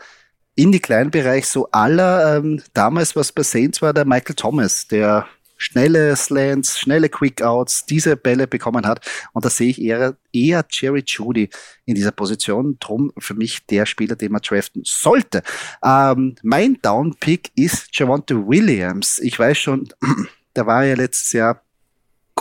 in 0.55 0.73
die 0.73 0.81
kleinen 0.81 1.11
Bereich 1.11 1.47
so 1.47 1.69
aller, 1.71 2.37
ähm, 2.37 2.63
damals 2.75 3.17
was 3.17 3.33
bei 3.33 3.43
Saints 3.43 3.81
war 3.81 3.95
der 3.95 4.05
Michael 4.05 4.35
Thomas, 4.35 4.89
der 4.89 5.27
schnelle 5.61 6.17
Slants, 6.17 6.79
schnelle 6.79 7.09
Quickouts, 7.09 7.85
diese 7.85 8.17
Bälle 8.17 8.47
bekommen 8.47 8.87
hat. 8.87 9.07
Und 9.33 9.45
da 9.45 9.51
sehe 9.51 9.69
ich 9.69 9.81
eher, 9.81 10.17
eher 10.33 10.65
Jerry 10.71 11.05
Judy 11.07 11.51
in 11.85 11.95
dieser 11.95 12.13
Position. 12.13 12.79
Drum 12.81 13.13
für 13.19 13.35
mich 13.35 13.67
der 13.67 13.85
Spieler, 13.85 14.17
den 14.17 14.33
man 14.33 14.41
draften 14.41 14.83
sollte. 14.85 15.43
Ähm, 15.85 16.35
mein 16.43 16.79
Downpick 16.81 17.51
ist 17.55 17.89
Javante 17.93 18.49
Williams. 18.49 19.19
Ich 19.19 19.39
weiß 19.39 19.59
schon, 19.59 19.89
der 20.57 20.67
war 20.67 20.85
ja 20.85 20.95
letztes 20.95 21.33
Jahr 21.33 21.63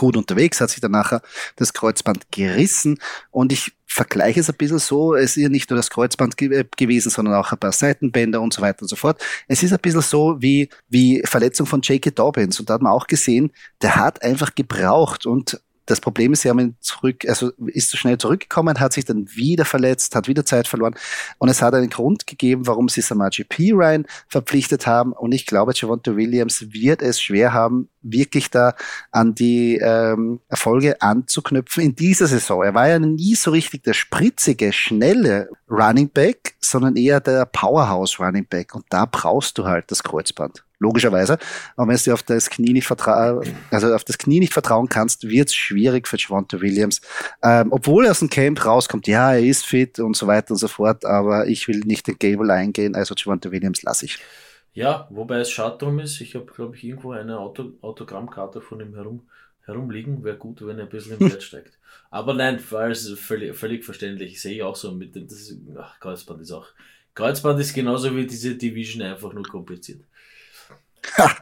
gut 0.00 0.16
unterwegs, 0.16 0.62
hat 0.62 0.70
sich 0.70 0.80
dann 0.80 0.92
nachher 0.92 1.20
das 1.56 1.74
Kreuzband 1.74 2.32
gerissen 2.32 2.98
und 3.30 3.52
ich 3.52 3.72
vergleiche 3.86 4.40
es 4.40 4.48
ein 4.48 4.56
bisschen 4.56 4.78
so, 4.78 5.14
es 5.14 5.36
ist 5.36 5.42
ja 5.42 5.50
nicht 5.50 5.68
nur 5.68 5.76
das 5.76 5.90
Kreuzband 5.90 6.38
ge 6.38 6.60
äh, 6.60 6.64
gewesen, 6.74 7.10
sondern 7.10 7.34
auch 7.34 7.52
ein 7.52 7.58
paar 7.58 7.72
Seitenbänder 7.72 8.40
und 8.40 8.54
so 8.54 8.62
weiter 8.62 8.80
und 8.80 8.88
so 8.88 8.96
fort. 8.96 9.22
Es 9.46 9.62
ist 9.62 9.72
ein 9.74 9.78
bisschen 9.78 10.00
so 10.00 10.40
wie, 10.40 10.70
wie 10.88 11.22
Verletzung 11.26 11.66
von 11.66 11.82
J.K. 11.82 12.12
Dobbins 12.12 12.58
und 12.58 12.70
da 12.70 12.74
hat 12.74 12.82
man 12.82 12.92
auch 12.92 13.08
gesehen, 13.08 13.52
der 13.82 13.96
hat 13.96 14.22
einfach 14.22 14.54
gebraucht 14.54 15.26
und 15.26 15.60
das 15.90 16.00
Problem 16.00 16.32
ist, 16.32 16.42
sie 16.42 16.48
haben 16.48 16.60
ihn 16.60 16.76
zurück, 16.80 17.24
also 17.28 17.50
ist 17.66 17.90
so 17.90 17.96
schnell 17.96 18.18
zurückgekommen, 18.18 18.78
hat 18.78 18.92
sich 18.92 19.04
dann 19.04 19.28
wieder 19.34 19.64
verletzt, 19.64 20.14
hat 20.14 20.28
wieder 20.28 20.44
Zeit 20.44 20.68
verloren. 20.68 20.94
Und 21.38 21.48
es 21.48 21.62
hat 21.62 21.74
einen 21.74 21.90
Grund 21.90 22.26
gegeben, 22.26 22.66
warum 22.66 22.88
sie 22.88 23.00
Samaji 23.00 23.44
P. 23.44 23.72
Ryan 23.72 24.06
verpflichtet 24.28 24.86
haben. 24.86 25.12
Und 25.12 25.32
ich 25.32 25.46
glaube, 25.46 25.72
Javonte 25.74 26.16
Williams 26.16 26.72
wird 26.72 27.02
es 27.02 27.20
schwer 27.20 27.52
haben, 27.52 27.88
wirklich 28.02 28.50
da 28.50 28.74
an 29.10 29.34
die 29.34 29.76
ähm, 29.76 30.40
Erfolge 30.48 31.02
anzuknüpfen 31.02 31.82
in 31.82 31.94
dieser 31.96 32.26
Saison. 32.26 32.62
Er 32.62 32.74
war 32.74 32.88
ja 32.88 32.98
nie 32.98 33.34
so 33.34 33.50
richtig 33.50 33.82
der 33.82 33.94
spritzige, 33.94 34.72
schnelle 34.72 35.50
Running 35.68 36.08
Back, 36.08 36.54
sondern 36.60 36.96
eher 36.96 37.20
der 37.20 37.46
Powerhouse 37.46 38.20
Running 38.20 38.46
Back. 38.46 38.74
Und 38.74 38.84
da 38.90 39.06
brauchst 39.06 39.58
du 39.58 39.64
halt 39.64 39.90
das 39.90 40.02
Kreuzband 40.02 40.64
logischerweise. 40.80 41.38
Aber 41.76 41.92
wenn 41.92 41.96
du 41.96 42.12
auf 42.12 42.22
das 42.24 42.50
Knie 42.50 42.72
nicht 42.72 42.86
vertrauen, 42.86 43.46
also 43.70 43.94
auf 43.94 44.04
das 44.04 44.18
Knie 44.18 44.40
nicht 44.40 44.52
vertrauen 44.52 44.88
kannst, 44.88 45.28
wird 45.28 45.48
es 45.48 45.54
schwierig 45.54 46.08
für 46.08 46.16
Javante 46.18 46.60
Williams. 46.60 47.00
Ähm, 47.42 47.68
obwohl 47.70 48.06
er 48.06 48.10
aus 48.10 48.18
dem 48.18 48.30
Camp 48.30 48.64
rauskommt, 48.64 49.06
ja, 49.06 49.32
er 49.34 49.40
ist 49.40 49.64
fit 49.64 50.00
und 50.00 50.16
so 50.16 50.26
weiter 50.26 50.52
und 50.52 50.58
so 50.58 50.68
fort, 50.68 51.04
aber 51.04 51.46
ich 51.46 51.68
will 51.68 51.80
nicht 51.80 52.06
den 52.08 52.18
Gable 52.18 52.52
eingehen, 52.52 52.94
also 52.94 53.14
Javante 53.16 53.52
Williams 53.52 53.82
lasse 53.82 54.06
ich. 54.06 54.18
Ja, 54.72 55.08
wobei 55.10 55.38
es 55.38 55.50
schade 55.50 55.78
drum 55.78 55.98
ist, 55.98 56.20
ich 56.20 56.34
habe, 56.34 56.46
glaube 56.46 56.76
ich, 56.76 56.84
irgendwo 56.84 57.12
eine 57.12 57.38
Auto 57.38 57.72
Autogrammkarte 57.80 58.60
von 58.60 58.80
ihm 58.80 58.94
herum, 58.94 59.28
herumliegen. 59.62 60.22
Wäre 60.22 60.36
gut, 60.36 60.64
wenn 60.64 60.78
er 60.78 60.84
ein 60.84 60.90
bisschen 60.90 61.18
im 61.18 61.30
Wert 61.30 61.42
steigt. 61.42 61.78
Aber 62.10 62.34
nein, 62.34 62.60
weil 62.70 62.92
es 62.92 63.08
völlig, 63.18 63.56
völlig 63.56 63.84
verständlich. 63.84 64.32
Ich 64.32 64.42
sehe 64.42 64.64
auch 64.64 64.76
so 64.76 64.92
mit 64.92 65.14
dem, 65.14 65.26
das 65.26 65.40
ist, 65.40 65.58
ach, 65.76 65.98
Kreuzband 65.98 66.42
ist 66.42 66.52
auch, 66.52 66.68
Kreuzband 67.14 67.60
ist 67.60 67.74
genauso 67.74 68.14
wie 68.16 68.26
diese 68.26 68.54
Division 68.54 69.02
einfach 69.02 69.32
nur 69.32 69.42
kompliziert. 69.42 70.02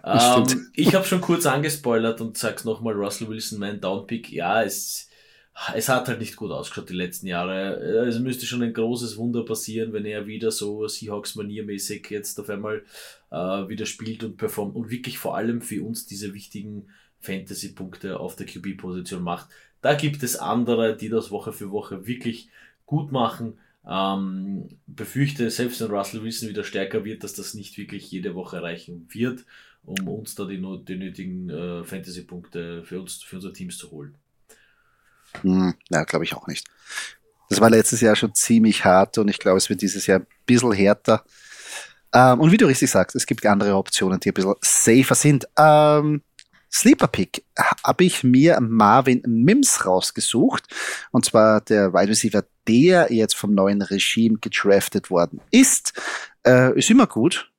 Ähm, 0.04 0.70
ich 0.74 0.94
habe 0.94 1.04
schon 1.04 1.20
kurz 1.20 1.46
angespoilert 1.46 2.20
und 2.20 2.38
sag's 2.38 2.64
nochmal, 2.64 2.94
Russell 2.94 3.28
Wilson, 3.28 3.58
mein 3.58 3.80
Downpick. 3.80 4.30
Ja, 4.32 4.62
es, 4.62 5.08
es 5.74 5.88
hat 5.88 6.08
halt 6.08 6.20
nicht 6.20 6.36
gut 6.36 6.50
ausgeschaut 6.50 6.88
die 6.88 6.94
letzten 6.94 7.26
Jahre. 7.26 7.74
Es 8.06 8.18
müsste 8.18 8.46
schon 8.46 8.62
ein 8.62 8.72
großes 8.72 9.16
Wunder 9.16 9.44
passieren, 9.44 9.92
wenn 9.92 10.04
er 10.04 10.26
wieder 10.26 10.50
so 10.50 10.86
Seahawks-maniermäßig 10.86 12.10
jetzt 12.10 12.38
auf 12.40 12.48
einmal 12.48 12.84
äh, 13.30 13.68
wieder 13.68 13.86
spielt 13.86 14.24
und 14.24 14.36
performt 14.36 14.76
und 14.76 14.90
wirklich 14.90 15.18
vor 15.18 15.36
allem 15.36 15.60
für 15.60 15.82
uns 15.82 16.06
diese 16.06 16.34
wichtigen 16.34 16.88
Fantasy-Punkte 17.20 18.20
auf 18.20 18.36
der 18.36 18.46
QB-Position 18.46 19.22
macht. 19.22 19.48
Da 19.80 19.94
gibt 19.94 20.22
es 20.22 20.36
andere, 20.36 20.96
die 20.96 21.08
das 21.08 21.30
Woche 21.30 21.52
für 21.52 21.70
Woche 21.70 22.06
wirklich 22.06 22.48
gut 22.86 23.12
machen. 23.12 23.58
Ähm, 23.86 24.68
befürchte, 24.86 25.50
selbst 25.50 25.80
wenn 25.80 25.90
Russell 25.90 26.22
Wilson 26.22 26.48
wieder 26.48 26.64
stärker 26.64 27.04
wird, 27.04 27.24
dass 27.24 27.34
das 27.34 27.54
nicht 27.54 27.78
wirklich 27.78 28.10
jede 28.10 28.34
Woche 28.34 28.62
reichen 28.62 29.08
wird, 29.10 29.44
um 29.84 30.08
uns 30.08 30.34
da 30.34 30.44
die, 30.44 30.60
die 30.86 30.96
nötigen 30.96 31.48
äh, 31.48 31.84
Fantasy-Punkte 31.84 32.84
für 32.84 33.00
uns, 33.00 33.22
für 33.22 33.36
unser 33.36 33.52
Teams 33.52 33.78
zu 33.78 33.90
holen. 33.90 34.14
Hm, 35.42 35.74
ja, 35.90 36.04
glaube 36.04 36.24
ich 36.24 36.34
auch 36.34 36.46
nicht. 36.46 36.66
Das 37.48 37.60
war 37.60 37.70
letztes 37.70 38.00
Jahr 38.00 38.16
schon 38.16 38.34
ziemlich 38.34 38.84
hart 38.84 39.16
und 39.18 39.28
ich 39.28 39.38
glaube, 39.38 39.58
es 39.58 39.68
wird 39.70 39.80
dieses 39.80 40.06
Jahr 40.06 40.20
ein 40.20 40.26
bisschen 40.44 40.72
härter. 40.72 41.24
Ähm, 42.12 42.40
und 42.40 42.52
wie 42.52 42.56
du 42.56 42.66
richtig 42.66 42.90
sagst, 42.90 43.16
es 43.16 43.26
gibt 43.26 43.44
andere 43.46 43.74
Optionen, 43.74 44.20
die 44.20 44.30
ein 44.30 44.34
bisschen 44.34 44.54
safer 44.60 45.14
sind. 45.14 45.46
Ähm, 45.56 46.22
Sleeper 46.70 47.08
Pick 47.08 47.44
habe 47.84 48.04
ich 48.04 48.24
mir 48.24 48.60
Marvin 48.60 49.22
Mims 49.26 49.86
rausgesucht. 49.86 50.64
Und 51.10 51.24
zwar 51.24 51.60
der 51.62 51.92
Wide 51.92 52.10
Receiver, 52.10 52.44
der 52.66 53.12
jetzt 53.12 53.34
vom 53.34 53.54
neuen 53.54 53.82
Regime 53.82 54.38
gedraftet 54.38 55.10
worden 55.10 55.40
ist. 55.50 55.92
Äh, 56.46 56.78
ist 56.78 56.90
immer 56.90 57.06
gut, 57.06 57.50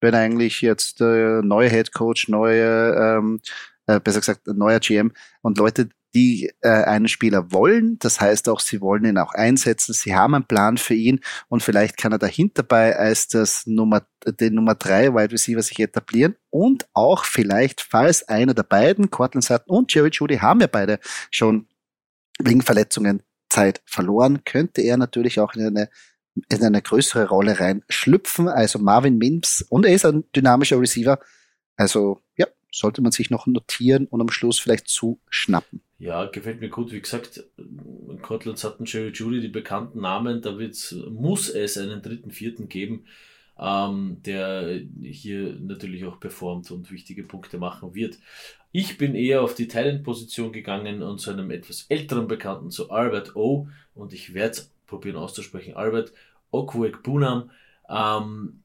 wenn 0.00 0.14
eigentlich 0.14 0.60
jetzt 0.60 1.00
äh, 1.00 1.42
neue 1.42 1.68
Head 1.68 1.92
Coach, 1.92 2.28
neue, 2.28 2.94
ähm, 2.94 3.40
äh, 3.86 4.00
besser 4.00 4.20
gesagt, 4.20 4.46
neuer 4.46 4.80
GM 4.80 5.12
und 5.42 5.58
Leute 5.58 5.88
die 6.14 6.52
äh, 6.60 6.68
einen 6.68 7.08
Spieler 7.08 7.52
wollen. 7.52 7.98
Das 7.98 8.20
heißt 8.20 8.48
auch, 8.48 8.60
sie 8.60 8.80
wollen 8.80 9.04
ihn 9.04 9.18
auch 9.18 9.34
einsetzen. 9.34 9.92
Sie 9.92 10.14
haben 10.14 10.34
einen 10.34 10.46
Plan 10.46 10.76
für 10.76 10.94
ihn 10.94 11.20
und 11.48 11.62
vielleicht 11.62 11.96
kann 11.96 12.12
er 12.12 12.18
dahinter 12.18 12.62
bei 12.62 12.96
als 12.96 13.28
das 13.28 13.66
Nummer, 13.66 14.06
den 14.26 14.54
Nummer 14.54 14.74
drei 14.74 15.14
Wide 15.14 15.32
Receiver 15.32 15.62
sich 15.62 15.78
etablieren 15.78 16.36
und 16.50 16.86
auch 16.92 17.24
vielleicht, 17.24 17.80
falls 17.80 18.28
einer 18.28 18.54
der 18.54 18.64
beiden, 18.64 19.10
Cortland 19.10 19.44
Sutton 19.44 19.74
und 19.74 19.92
Jerry 19.94 20.10
Judy 20.12 20.38
haben 20.38 20.60
ja 20.60 20.66
beide 20.66 20.98
schon 21.30 21.66
wegen 22.38 22.62
Verletzungen 22.62 23.22
Zeit 23.48 23.82
verloren, 23.86 24.44
könnte 24.44 24.80
er 24.82 24.96
natürlich 24.96 25.40
auch 25.40 25.54
in 25.54 25.66
eine 25.66 25.88
in 26.48 26.64
eine 26.64 26.80
größere 26.80 27.28
Rolle 27.28 27.60
reinschlüpfen. 27.60 28.48
Also 28.48 28.78
Marvin 28.78 29.18
Mims 29.18 29.62
und 29.68 29.84
er 29.84 29.94
ist 29.94 30.06
ein 30.06 30.24
dynamischer 30.34 30.80
Receiver. 30.80 31.18
Also 31.76 32.20
ja, 32.36 32.46
sollte 32.72 33.02
man 33.02 33.12
sich 33.12 33.30
noch 33.30 33.46
notieren 33.46 34.06
und 34.06 34.20
am 34.20 34.30
Schluss 34.30 34.58
vielleicht 34.58 34.88
zuschnappen. 34.88 35.82
Ja, 35.98 36.24
gefällt 36.24 36.60
mir 36.60 36.68
gut. 36.68 36.90
Wie 36.90 37.00
gesagt, 37.00 37.44
Cortland 38.22 38.58
Sutton, 38.58 38.86
Jerry 38.86 39.10
Judy, 39.10 39.40
die 39.40 39.48
bekannten 39.48 40.00
Namen, 40.00 40.42
da 40.42 40.58
wird's, 40.58 40.92
muss 41.10 41.48
es 41.48 41.78
einen 41.78 42.02
dritten, 42.02 42.32
vierten 42.32 42.68
geben, 42.68 43.04
ähm, 43.58 44.16
der 44.24 44.80
hier 45.00 45.54
natürlich 45.60 46.04
auch 46.04 46.18
performt 46.18 46.70
und 46.72 46.90
wichtige 46.90 47.22
Punkte 47.22 47.58
machen 47.58 47.94
wird. 47.94 48.18
Ich 48.72 48.96
bin 48.96 49.14
eher 49.14 49.42
auf 49.42 49.54
die 49.54 49.68
Talent-Position 49.68 50.50
gegangen 50.50 51.02
und 51.02 51.20
zu 51.20 51.30
einem 51.30 51.50
etwas 51.50 51.86
älteren 51.88 52.26
Bekannten, 52.26 52.70
zu 52.70 52.90
Albert 52.90 53.36
O. 53.36 53.68
Und 53.94 54.14
ich 54.14 54.32
werde 54.32 54.52
es 54.52 54.72
probieren 54.86 55.16
auszusprechen. 55.16 55.76
Albert 55.76 56.12
Okwek 56.50 57.02
Bunam. 57.02 57.50
Ähm, 57.88 58.61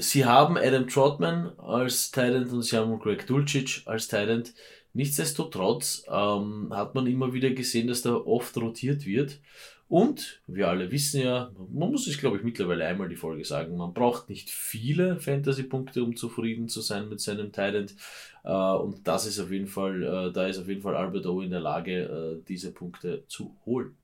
sie 0.00 0.24
haben 0.24 0.56
Adam 0.56 0.88
Trotman 0.88 1.52
als 1.58 2.10
Talent 2.10 2.52
und 2.52 2.62
sie 2.62 2.76
haben 2.76 2.98
Greg 2.98 3.26
Dulcich 3.26 3.82
als 3.86 4.08
Talent. 4.08 4.54
Nichtsdestotrotz 4.92 6.04
ähm, 6.08 6.68
hat 6.74 6.94
man 6.94 7.06
immer 7.06 7.32
wieder 7.32 7.50
gesehen, 7.50 7.86
dass 7.86 8.02
da 8.02 8.14
oft 8.14 8.56
rotiert 8.56 9.06
wird. 9.06 9.40
Und 9.88 10.40
wir 10.46 10.68
alle 10.68 10.92
wissen 10.92 11.20
ja, 11.20 11.50
man 11.68 11.90
muss 11.90 12.06
es 12.06 12.16
glaube 12.16 12.36
ich 12.36 12.44
mittlerweile 12.44 12.86
einmal 12.86 13.08
die 13.08 13.16
Folge 13.16 13.44
sagen, 13.44 13.76
man 13.76 13.92
braucht 13.92 14.28
nicht 14.28 14.48
viele 14.48 15.18
Fantasy-Punkte, 15.18 16.04
um 16.04 16.14
zufrieden 16.14 16.68
zu 16.68 16.80
sein 16.80 17.08
mit 17.08 17.20
seinem 17.20 17.50
Talent. 17.50 17.96
Äh, 18.44 18.52
und 18.52 19.06
das 19.06 19.26
ist 19.26 19.40
auf 19.40 19.50
jeden 19.50 19.66
Fall, 19.66 20.02
äh, 20.02 20.32
da 20.32 20.46
ist 20.46 20.58
auf 20.58 20.68
jeden 20.68 20.82
Fall 20.82 20.94
Albert 20.94 21.26
O 21.26 21.40
in 21.40 21.50
der 21.50 21.60
Lage, 21.60 22.02
äh, 22.02 22.44
diese 22.46 22.72
Punkte 22.72 23.24
zu 23.26 23.56
holen. 23.66 23.96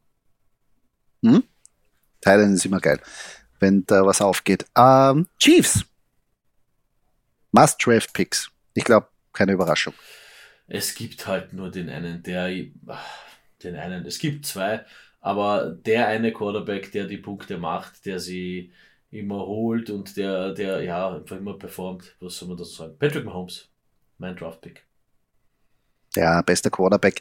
Hm? 1.25 1.45
Talent 2.21 2.55
ist 2.55 2.67
immer 2.67 2.81
geil, 2.81 3.01
wenn 3.61 3.85
da 3.87 4.05
was 4.07 4.21
aufgeht. 4.21 4.67
Ähm, 4.77 5.27
Chiefs. 5.39 5.85
Must-Draft-Picks. 7.53 8.51
Ich 8.75 8.85
glaube, 8.85 9.09
keine 9.33 9.53
Überraschung 9.53 9.95
es 10.69 10.95
gibt 10.95 11.27
halt 11.27 11.53
nur 11.53 11.71
den 11.71 11.89
einen, 11.89 12.23
der, 12.23 12.49
den 13.63 13.77
einen, 13.77 14.05
es 14.07 14.19
gibt 14.19 14.47
zwei, 14.47 14.85
aber 15.21 15.71
der 15.71 16.09
eine 16.09 16.33
Quarterback, 16.33 16.93
der 16.93 17.07
die 17.07 17.19
Punkte 17.19 17.59
macht, 17.59 18.05
der 18.07 18.19
sie 18.21 18.73
immer 19.11 19.47
holt 19.47 19.91
und 19.91 20.17
der, 20.17 20.53
der, 20.53 20.83
ja, 20.83 21.15
einfach 21.15 21.37
immer 21.37 21.59
performt, 21.59 22.17
was 22.21 22.37
soll 22.37 22.49
man 22.49 22.57
dazu 22.57 22.75
sagen? 22.75 22.99
Patrick 22.99 23.25
Mahomes, 23.25 23.69
mein 24.19 24.37
Draftpick. 24.37 24.85
Ja, 26.17 26.41
bester 26.43 26.71
Quarterback. 26.71 27.21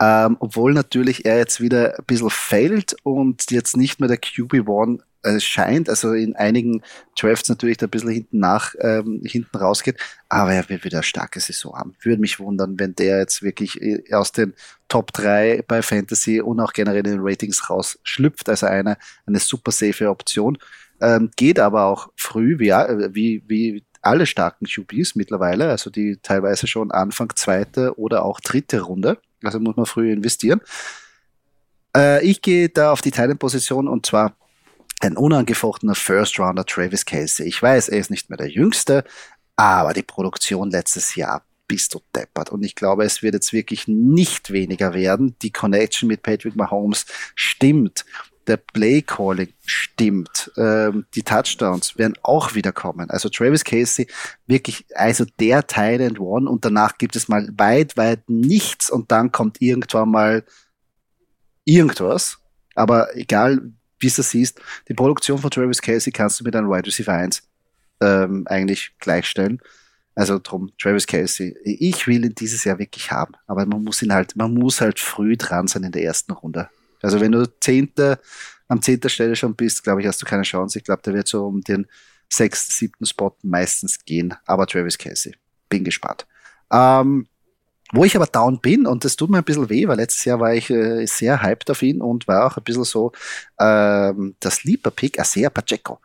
Ähm, 0.00 0.36
obwohl 0.40 0.72
natürlich 0.72 1.26
er 1.26 1.36
jetzt 1.36 1.60
wieder 1.60 1.98
ein 1.98 2.04
bisschen 2.06 2.30
failt 2.30 2.96
und 3.02 3.50
jetzt 3.50 3.76
nicht 3.76 4.00
mehr 4.00 4.08
der 4.08 4.18
QB1 4.18 5.02
es 5.22 5.44
scheint, 5.44 5.88
also 5.88 6.12
in 6.12 6.34
einigen 6.36 6.82
Drafts 7.18 7.48
natürlich 7.48 7.76
da 7.76 7.86
ein 7.86 7.90
bisschen 7.90 8.10
hinten 8.10 8.38
nach, 8.38 8.74
ähm, 8.80 9.22
hinten 9.24 9.56
rausgeht, 9.56 9.98
aber 10.28 10.52
er 10.52 10.68
wird 10.68 10.84
wieder 10.84 10.98
eine 10.98 11.02
starke 11.02 11.40
Saison 11.40 11.76
haben. 11.76 11.94
Würde 12.00 12.20
mich 12.20 12.38
wundern, 12.38 12.78
wenn 12.78 12.94
der 12.94 13.18
jetzt 13.18 13.42
wirklich 13.42 13.80
äh, 13.80 14.02
aus 14.12 14.32
den 14.32 14.54
Top 14.88 15.12
3 15.12 15.64
bei 15.66 15.82
Fantasy 15.82 16.40
und 16.40 16.60
auch 16.60 16.72
generell 16.72 17.06
in 17.06 17.12
den 17.12 17.20
Ratings 17.22 17.68
rausschlüpft, 17.68 18.48
also 18.48 18.66
eine, 18.66 18.96
eine 19.26 19.38
super 19.38 19.72
safe 19.72 20.08
Option. 20.08 20.58
Ähm, 21.00 21.30
geht 21.36 21.58
aber 21.58 21.84
auch 21.84 22.08
früh, 22.16 22.58
wie, 22.58 22.70
wie, 22.70 23.42
wie 23.46 23.84
alle 24.02 24.26
starken 24.26 24.66
QBs 24.66 25.14
mittlerweile, 25.14 25.68
also 25.68 25.90
die 25.90 26.18
teilweise 26.22 26.66
schon 26.66 26.90
Anfang 26.90 27.34
zweite 27.36 27.98
oder 27.98 28.24
auch 28.24 28.40
dritte 28.40 28.80
Runde. 28.80 29.18
Also 29.42 29.60
muss 29.60 29.76
man 29.76 29.86
früh 29.86 30.12
investieren. 30.12 30.60
Äh, 31.96 32.24
ich 32.24 32.42
gehe 32.42 32.68
da 32.68 32.92
auf 32.92 33.02
die 33.02 33.10
Teilenposition 33.10 33.88
und 33.88 34.06
zwar 34.06 34.36
ein 35.00 35.16
unangefochtener 35.16 35.94
First 35.94 36.38
Rounder 36.38 36.64
Travis 36.64 37.04
Kelsey. 37.04 37.46
Ich 37.46 37.60
weiß, 37.60 37.88
er 37.88 37.98
ist 37.98 38.10
nicht 38.10 38.28
mehr 38.28 38.36
der 38.36 38.50
Jüngste, 38.50 39.04
aber 39.56 39.94
die 39.94 40.02
Produktion 40.02 40.70
letztes 40.70 41.14
Jahr 41.14 41.44
bist 41.66 41.94
du 41.94 42.00
deppert. 42.14 42.50
Und 42.50 42.64
ich 42.64 42.74
glaube, 42.74 43.04
es 43.04 43.22
wird 43.22 43.34
jetzt 43.34 43.52
wirklich 43.52 43.88
nicht 43.88 44.52
weniger 44.52 44.92
werden. 44.92 45.36
Die 45.42 45.52
Connection 45.52 46.08
mit 46.08 46.22
Patrick 46.22 46.56
Mahomes 46.56 47.06
stimmt. 47.34 48.04
Der 48.46 48.56
Play 48.56 49.02
Calling 49.02 49.52
stimmt. 49.64 50.50
Ähm, 50.56 51.06
die 51.14 51.22
Touchdowns 51.22 51.96
werden 51.96 52.14
auch 52.22 52.54
wieder 52.54 52.72
kommen. 52.72 53.08
Also 53.10 53.28
Travis 53.28 53.64
Casey 53.64 54.08
wirklich, 54.46 54.84
also 54.96 55.24
der 55.38 55.66
Teil 55.66 56.02
and 56.02 56.18
One 56.18 56.50
und 56.50 56.64
danach 56.64 56.98
gibt 56.98 57.14
es 57.14 57.28
mal 57.28 57.48
weit, 57.56 57.96
weit 57.96 58.28
nichts 58.28 58.90
und 58.90 59.12
dann 59.12 59.30
kommt 59.30 59.62
irgendwann 59.62 60.10
mal 60.10 60.44
irgendwas. 61.64 62.38
Aber 62.74 63.16
egal, 63.16 63.72
wie 64.00 64.08
du 64.08 64.22
siehst, 64.22 64.60
die 64.88 64.94
Produktion 64.94 65.38
von 65.38 65.50
Travis 65.50 65.80
Casey 65.80 66.12
kannst 66.12 66.40
du 66.40 66.44
mit 66.44 66.56
einem 66.56 66.70
Wide 66.70 66.86
Receiver 66.86 67.12
1 67.12 67.42
ähm, 68.00 68.44
eigentlich 68.46 68.92
gleichstellen. 68.98 69.60
Also 70.14 70.40
drum, 70.42 70.72
Travis 70.78 71.06
Casey, 71.06 71.56
ich 71.64 72.06
will 72.06 72.24
ihn 72.24 72.34
dieses 72.34 72.64
Jahr 72.64 72.78
wirklich 72.78 73.10
haben, 73.10 73.34
aber 73.46 73.64
man 73.64 73.84
muss 73.84 74.02
ihn 74.02 74.12
halt, 74.12 74.36
man 74.36 74.52
muss 74.52 74.80
halt 74.80 74.98
früh 74.98 75.36
dran 75.36 75.68
sein 75.68 75.84
in 75.84 75.92
der 75.92 76.02
ersten 76.02 76.32
Runde. 76.32 76.68
Also 77.00 77.20
wenn 77.20 77.32
du 77.32 77.46
zehnte, 77.60 78.18
am 78.68 78.82
zehnter 78.82 79.08
Stelle 79.08 79.36
schon 79.36 79.54
bist, 79.54 79.82
glaube 79.82 80.00
ich, 80.00 80.06
hast 80.06 80.20
du 80.20 80.26
keine 80.26 80.42
Chance. 80.42 80.78
Ich 80.78 80.84
glaube, 80.84 81.02
der 81.02 81.14
wird 81.14 81.28
so 81.28 81.46
um 81.46 81.60
den 81.60 81.86
sechsten, 82.28 82.72
siebten 82.72 83.06
Spot 83.06 83.34
meistens 83.42 84.04
gehen. 84.04 84.34
Aber 84.46 84.66
Travis 84.66 84.98
Casey, 84.98 85.34
bin 85.68 85.84
gespannt. 85.84 86.26
Ähm, 86.72 87.26
wo 87.92 88.04
ich 88.04 88.16
aber 88.16 88.26
down 88.26 88.60
bin, 88.60 88.86
und 88.86 89.04
das 89.04 89.16
tut 89.16 89.30
mir 89.30 89.38
ein 89.38 89.44
bisschen 89.44 89.68
weh, 89.68 89.86
weil 89.88 89.96
letztes 89.96 90.24
Jahr 90.24 90.40
war 90.40 90.54
ich 90.54 90.70
äh, 90.70 91.06
sehr 91.06 91.42
hyped 91.42 91.70
auf 91.70 91.82
ihn 91.82 92.00
und 92.00 92.28
war 92.28 92.46
auch 92.46 92.56
ein 92.56 92.62
bisschen 92.62 92.84
so 92.84 93.12
ähm, 93.58 94.36
das 94.40 94.56
Sleeper-Pick, 94.56 95.18
Asea 95.18 95.50
Pacheco. 95.50 96.00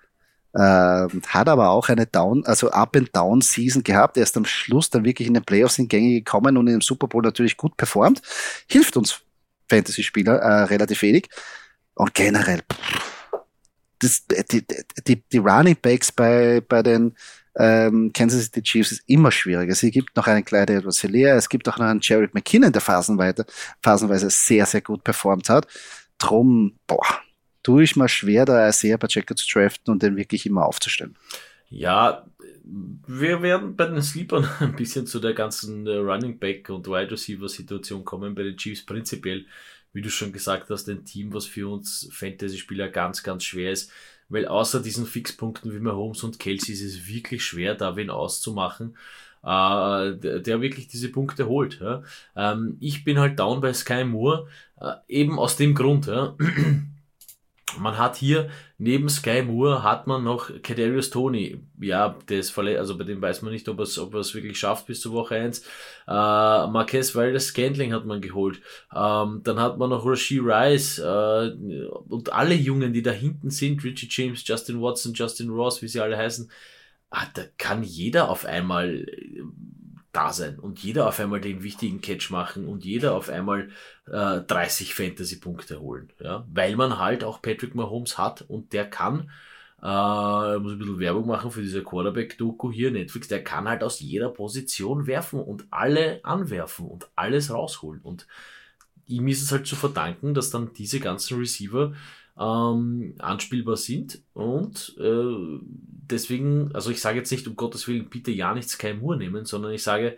Ähm, 0.57 1.21
hat 1.27 1.49
aber 1.49 1.69
auch 1.69 1.89
eine 1.89 2.05
Down, 2.05 2.45
also 2.45 2.71
Up-and-Down-Season 2.71 3.83
gehabt. 3.83 4.15
Er 4.15 4.23
ist 4.23 4.37
am 4.37 4.45
Schluss 4.45 4.89
dann 4.89 5.03
wirklich 5.03 5.27
in 5.27 5.33
den 5.33 5.43
Playoffs 5.43 5.79
in 5.79 5.89
Gänge 5.89 6.13
gekommen 6.13 6.55
und 6.55 6.67
im 6.67 6.81
Super 6.81 7.07
Bowl 7.07 7.21
natürlich 7.21 7.57
gut 7.57 7.75
performt. 7.75 8.21
Hilft 8.69 8.95
uns 8.95 9.21
Fantasy-Spieler 9.69 10.37
äh, 10.37 10.63
relativ 10.63 11.01
wenig. 11.01 11.27
Und 11.95 12.13
generell, 12.13 12.61
pff, 12.71 13.41
das, 13.99 14.25
die, 14.51 14.65
die, 15.05 15.23
die 15.29 15.37
Running 15.37 15.77
Backs 15.81 16.11
bei, 16.11 16.61
bei 16.61 16.83
den 16.83 17.15
ähm, 17.57 18.11
Kansas 18.13 18.45
City 18.45 18.61
Chiefs 18.61 18.91
ist 18.91 19.03
immer 19.07 19.31
schwieriger. 19.31 19.71
Es 19.71 19.81
gibt 19.81 20.15
noch 20.15 20.27
einen 20.27 20.43
Clyde 20.43 20.73
Edwards 20.73 21.01
Hilaire, 21.01 21.37
es 21.37 21.49
gibt 21.49 21.67
auch 21.69 21.77
noch 21.77 21.85
einen 21.85 22.01
Jared 22.01 22.33
McKinnon, 22.33 22.71
der 22.71 22.81
phasenweise, 22.81 23.45
phasenweise 23.81 24.29
sehr, 24.29 24.65
sehr 24.65 24.81
gut 24.81 25.03
performt 25.03 25.49
hat. 25.49 25.67
Drum, 26.17 26.77
boah, 26.87 27.05
tue 27.63 27.83
ich 27.83 27.95
mal 27.95 28.09
schwer, 28.09 28.45
da 28.45 28.71
sehr 28.71 28.97
Pacheco 28.97 29.33
zu 29.33 29.45
draften 29.51 29.91
und 29.91 30.03
den 30.03 30.17
wirklich 30.17 30.45
immer 30.45 30.65
aufzustellen. 30.65 31.15
Ja, 31.69 32.25
wir 32.63 33.41
werden 33.41 33.75
bei 33.75 33.85
den 33.85 34.01
Sleepern 34.01 34.47
ein 34.59 34.75
bisschen 34.75 35.07
zu 35.07 35.19
der 35.19 35.33
ganzen 35.33 35.87
äh, 35.87 35.95
Running 35.95 36.39
Back 36.39 36.69
und 36.69 36.87
Wide 36.87 37.11
Receiver 37.11 37.47
Situation 37.47 38.03
kommen 38.03 38.35
bei 38.35 38.43
den 38.43 38.57
Chiefs 38.57 38.85
prinzipiell. 38.85 39.45
Wie 39.93 40.01
du 40.01 40.09
schon 40.09 40.33
gesagt 40.33 40.69
hast, 40.69 40.89
ein 40.89 41.05
Team, 41.05 41.33
was 41.33 41.45
für 41.45 41.69
uns 41.71 42.09
Fantasy-Spieler 42.11 42.89
ganz, 42.89 43.23
ganz 43.23 43.45
schwer 43.45 43.71
ist 43.71 43.91
weil 44.29 44.47
außer 44.47 44.81
diesen 44.81 45.05
Fixpunkten 45.05 45.73
wie 45.73 45.79
Mahomes 45.79 46.23
und 46.23 46.39
Kelsey 46.39 46.73
ist 46.73 46.83
es 46.83 47.07
wirklich 47.07 47.43
schwer, 47.43 47.75
da 47.75 47.95
wen 47.95 48.09
auszumachen, 48.09 48.95
äh, 49.43 50.15
der, 50.15 50.39
der, 50.39 50.61
wirklich 50.61 50.87
diese 50.87 51.09
Punkte 51.09 51.47
holt. 51.47 51.79
Ja. 51.79 52.03
Ähm, 52.35 52.77
ich 52.79 53.03
bin 53.03 53.19
halt 53.19 53.39
down 53.39 53.61
bei 53.61 53.73
Sky 53.73 54.03
Moore, 54.03 54.47
äh, 54.81 54.93
eben 55.07 55.37
aus 55.37 55.55
dem 55.55 55.75
Grund. 55.75 56.07
Ja. 56.07 56.35
Man 57.77 57.97
hat 57.97 58.15
hier 58.15 58.49
neben 58.77 59.09
Sky 59.09 59.41
Moore 59.41 59.83
hat 59.83 60.07
man 60.07 60.23
noch 60.23 60.49
Kadarius 60.61 61.09
Tony. 61.09 61.59
Ja, 61.79 62.17
der 62.29 62.43
also 62.77 62.97
bei 62.97 63.03
dem 63.03 63.21
weiß 63.21 63.41
man 63.41 63.53
nicht, 63.53 63.67
ob 63.69 63.79
er 63.79 63.83
es 63.83 63.97
ob 63.97 64.13
wirklich 64.13 64.57
schafft 64.57 64.87
bis 64.87 65.01
zur 65.01 65.13
Woche 65.13 65.35
1. 65.35 65.59
Äh, 65.59 65.63
Marquez 66.07 67.15
Valdez 67.15 67.47
Scantling 67.47 67.93
hat 67.93 68.05
man 68.05 68.21
geholt. 68.21 68.61
Ähm, 68.95 69.41
dann 69.43 69.59
hat 69.59 69.77
man 69.77 69.89
noch 69.89 70.05
Rashi 70.05 70.39
Rice 70.39 70.99
äh, 70.99 71.51
und 72.09 72.33
alle 72.33 72.55
Jungen, 72.55 72.93
die 72.93 73.01
da 73.01 73.11
hinten 73.11 73.49
sind, 73.49 73.83
Richie 73.83 74.07
James, 74.09 74.47
Justin 74.47 74.81
Watson, 74.81 75.13
Justin 75.13 75.49
Ross, 75.49 75.81
wie 75.81 75.87
sie 75.87 76.01
alle 76.01 76.17
heißen. 76.17 76.49
Ah, 77.09 77.27
da 77.33 77.43
kann 77.57 77.83
jeder 77.83 78.29
auf 78.29 78.45
einmal 78.45 79.05
da 80.15 80.31
sein 80.31 80.59
und 80.59 80.79
jeder 80.79 81.07
auf 81.07 81.19
einmal 81.19 81.41
den 81.41 81.63
wichtigen 81.63 82.01
Catch 82.01 82.29
machen 82.31 82.67
und 82.67 82.85
jeder 82.85 83.15
auf 83.15 83.29
einmal 83.29 83.69
äh, 84.07 84.41
30 84.41 84.93
Fantasy-Punkte 84.93 85.81
holen. 85.81 86.09
Ja? 86.19 86.45
Weil 86.51 86.75
man 86.75 86.99
halt 86.99 87.23
auch 87.23 87.41
Patrick 87.41 87.75
Mahomes 87.75 88.17
hat 88.17 88.43
und 88.43 88.73
der 88.73 88.89
kann, 88.89 89.29
äh, 89.81 90.57
muss 90.57 90.73
ein 90.73 90.79
bisschen 90.79 90.99
Werbung 90.99 91.27
machen 91.27 91.51
für 91.51 91.61
diese 91.61 91.83
Quarterback-Doku 91.83 92.71
hier, 92.71 92.91
Netflix, 92.91 93.27
der 93.27 93.43
kann 93.43 93.67
halt 93.67 93.83
aus 93.83 93.99
jeder 93.99 94.29
Position 94.29 95.05
werfen 95.07 95.41
und 95.41 95.65
alle 95.71 96.23
anwerfen 96.23 96.87
und 96.87 97.09
alles 97.15 97.51
rausholen. 97.51 98.01
Und 98.01 98.27
ihm 99.07 99.27
ist 99.27 99.41
es 99.41 99.51
halt 99.51 99.67
zu 99.67 99.75
verdanken, 99.75 100.33
dass 100.33 100.49
dann 100.49 100.73
diese 100.73 100.99
ganzen 100.99 101.37
Receiver 101.37 101.93
ähm, 102.39 103.15
anspielbar 103.19 103.77
sind 103.77 104.21
und 104.33 104.95
äh, 104.99 105.59
deswegen, 106.09 106.73
also 106.73 106.91
ich 106.91 107.01
sage 107.01 107.19
jetzt 107.19 107.31
nicht, 107.31 107.47
um 107.47 107.55
Gottes 107.55 107.87
Willen, 107.87 108.09
bitte 108.09 108.31
ja 108.31 108.53
nicht 108.53 108.69
Sky 108.69 108.93
Moore 108.93 109.17
nehmen, 109.17 109.45
sondern 109.45 109.71
ich 109.71 109.83
sage, 109.83 110.17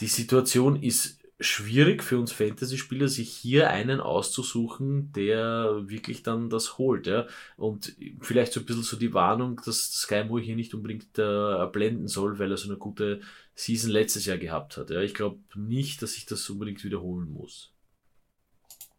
die 0.00 0.08
Situation 0.08 0.82
ist 0.82 1.20
schwierig 1.38 2.02
für 2.02 2.18
uns 2.18 2.32
Fantasy-Spieler, 2.32 3.08
sich 3.08 3.30
hier 3.30 3.70
einen 3.70 4.00
auszusuchen, 4.00 5.12
der 5.12 5.82
wirklich 5.86 6.22
dann 6.22 6.48
das 6.48 6.78
holt. 6.78 7.06
Ja? 7.06 7.26
Und 7.56 7.94
vielleicht 8.20 8.52
so 8.52 8.60
ein 8.60 8.66
bisschen 8.66 8.82
so 8.82 8.96
die 8.96 9.12
Warnung, 9.12 9.60
dass 9.64 9.92
Sky 9.92 10.24
Moore 10.24 10.40
hier 10.40 10.56
nicht 10.56 10.74
unbedingt 10.74 11.18
äh, 11.18 11.66
blenden 11.66 12.08
soll, 12.08 12.38
weil 12.38 12.50
er 12.50 12.56
so 12.56 12.68
eine 12.68 12.78
gute 12.78 13.20
Season 13.54 13.90
letztes 13.90 14.24
Jahr 14.24 14.38
gehabt 14.38 14.76
hat. 14.76 14.90
Ja? 14.90 15.02
Ich 15.02 15.14
glaube 15.14 15.38
nicht, 15.54 16.00
dass 16.00 16.16
ich 16.16 16.24
das 16.26 16.48
unbedingt 16.48 16.84
wiederholen 16.84 17.30
muss. 17.30 17.75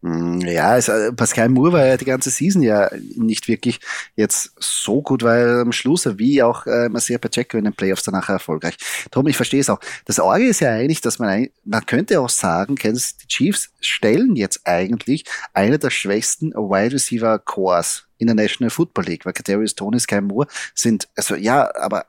Hm, 0.03 0.41
ja, 0.41 0.69
also 0.69 0.91
Pascal 1.15 1.49
Moore 1.49 1.73
war 1.73 1.86
ja 1.86 1.97
die 1.97 2.05
ganze 2.05 2.29
Season 2.29 2.62
ja 2.62 2.89
nicht 3.15 3.47
wirklich 3.47 3.79
jetzt 4.15 4.51
so 4.60 5.01
gut, 5.01 5.23
weil 5.23 5.62
am 5.62 5.71
Schluss, 5.71 6.05
wie 6.19 6.43
auch 6.43 6.67
äh, 6.67 6.88
Marcia 6.88 7.17
Pacheco 7.17 7.57
in 7.57 7.63
den 7.63 7.73
Playoffs 7.73 8.03
danach 8.03 8.29
erfolgreich. 8.29 8.77
Darum, 9.10 9.27
ich 9.27 9.36
verstehe 9.36 9.60
es 9.60 9.71
auch. 9.71 9.79
Das 10.05 10.19
Orge 10.19 10.45
ist 10.45 10.60
ja 10.60 10.69
eigentlich, 10.71 11.01
dass 11.01 11.17
man, 11.17 11.47
man 11.63 11.86
könnte 11.88 12.21
auch 12.21 12.29
sagen, 12.29 12.75
Kansas 12.75 13.17
die 13.17 13.27
Chiefs 13.27 13.71
stellen 13.81 14.36
jetzt 14.36 14.62
eigentlich 14.65 15.25
eine 15.53 15.79
der 15.79 15.89
schwächsten 15.89 16.51
Wide 16.53 16.93
Receiver 16.93 17.39
Cores 17.39 18.07
in 18.19 18.27
der 18.27 18.36
National 18.36 18.69
Football 18.69 19.05
League, 19.05 19.25
weil 19.25 19.33
Kadarius 19.33 19.73
Tony, 19.73 19.99
Sky 19.99 20.21
Moore 20.21 20.47
sind, 20.75 21.07
also 21.15 21.36
ja, 21.36 21.71
aber 21.75 22.05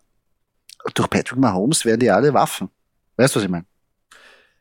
durch 0.95 1.09
Patrick 1.09 1.39
Mahomes 1.39 1.85
werden 1.87 2.01
die 2.01 2.11
alle 2.11 2.35
Waffen. 2.35 2.69
Weißt 3.17 3.35
du, 3.35 3.39
was 3.41 3.45
ich 3.45 3.51
meine? 3.51 3.68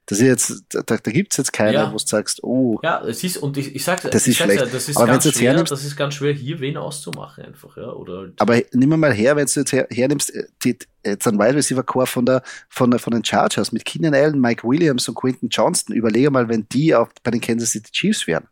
Das 0.10 0.20
ist 0.20 0.26
jetzt, 0.26 0.63
da, 0.70 0.82
da 0.84 1.12
gibt 1.12 1.34
es 1.34 1.38
jetzt 1.38 1.52
keiner, 1.52 1.72
ja. 1.74 1.88
wo 1.91 1.98
du 1.98 2.04
sagst, 2.06 2.41
oh. 2.41 2.80
Ja, 2.82 3.04
es 3.04 3.26
ist, 3.26 3.36
und 3.38 3.58
ich, 3.58 3.76
ich 3.76 3.84
sag's, 3.84 4.04
das 4.04 4.26
ich 4.26 4.30
ist 4.30 4.38
schlecht. 4.38 4.62
Ja, 4.62 4.65
das 4.65 4.88
ist 4.88 4.96
aber 4.96 5.08
ganz 5.08 5.26
jetzt 5.26 5.38
schwer, 5.38 5.50
hernimmst, 5.50 5.70
das 5.70 5.84
ist 5.84 5.98
ganz 5.98 6.13
schwer, 6.13 6.34
hier 6.34 6.62
wen 6.62 6.78
auszumachen 6.78 7.43
einfach, 7.43 7.76
ja, 7.76 7.91
oder. 7.91 8.30
Aber 8.39 8.58
nimm 8.72 8.98
mal 8.98 9.13
her, 9.13 9.36
wenn 9.36 9.48
du 9.48 9.60
jetzt 9.60 9.74
her, 9.74 9.86
hernimmst, 9.91 10.34
äh, 10.34 10.46
die, 10.63 10.78
jetzt 11.06 11.28
ein 11.28 11.38
Wide 11.38 11.56
Receiver 11.56 11.84
Core 11.84 12.08
von 12.08 12.26
der, 12.26 12.41
von 12.70 12.89
der, 12.89 13.02
von 13.02 13.12
den 13.12 13.26
Chargers 13.26 13.74
mit 13.74 13.84
Keenan 13.84 14.13
Allen, 14.13 14.39
Mike 14.39 14.65
Williams 14.65 15.10
und 15.10 15.15
Quinton 15.15 15.50
Johnston, 15.50 15.93
überlege 15.93 16.32
mal, 16.32 16.48
wenn 16.48 16.65
die 16.70 16.96
auch 16.96 17.10
bei 17.24 17.32
den 17.32 17.41
Kansas 17.41 17.72
City 17.72 17.91
Chiefs 17.91 18.28
wären. 18.28 18.48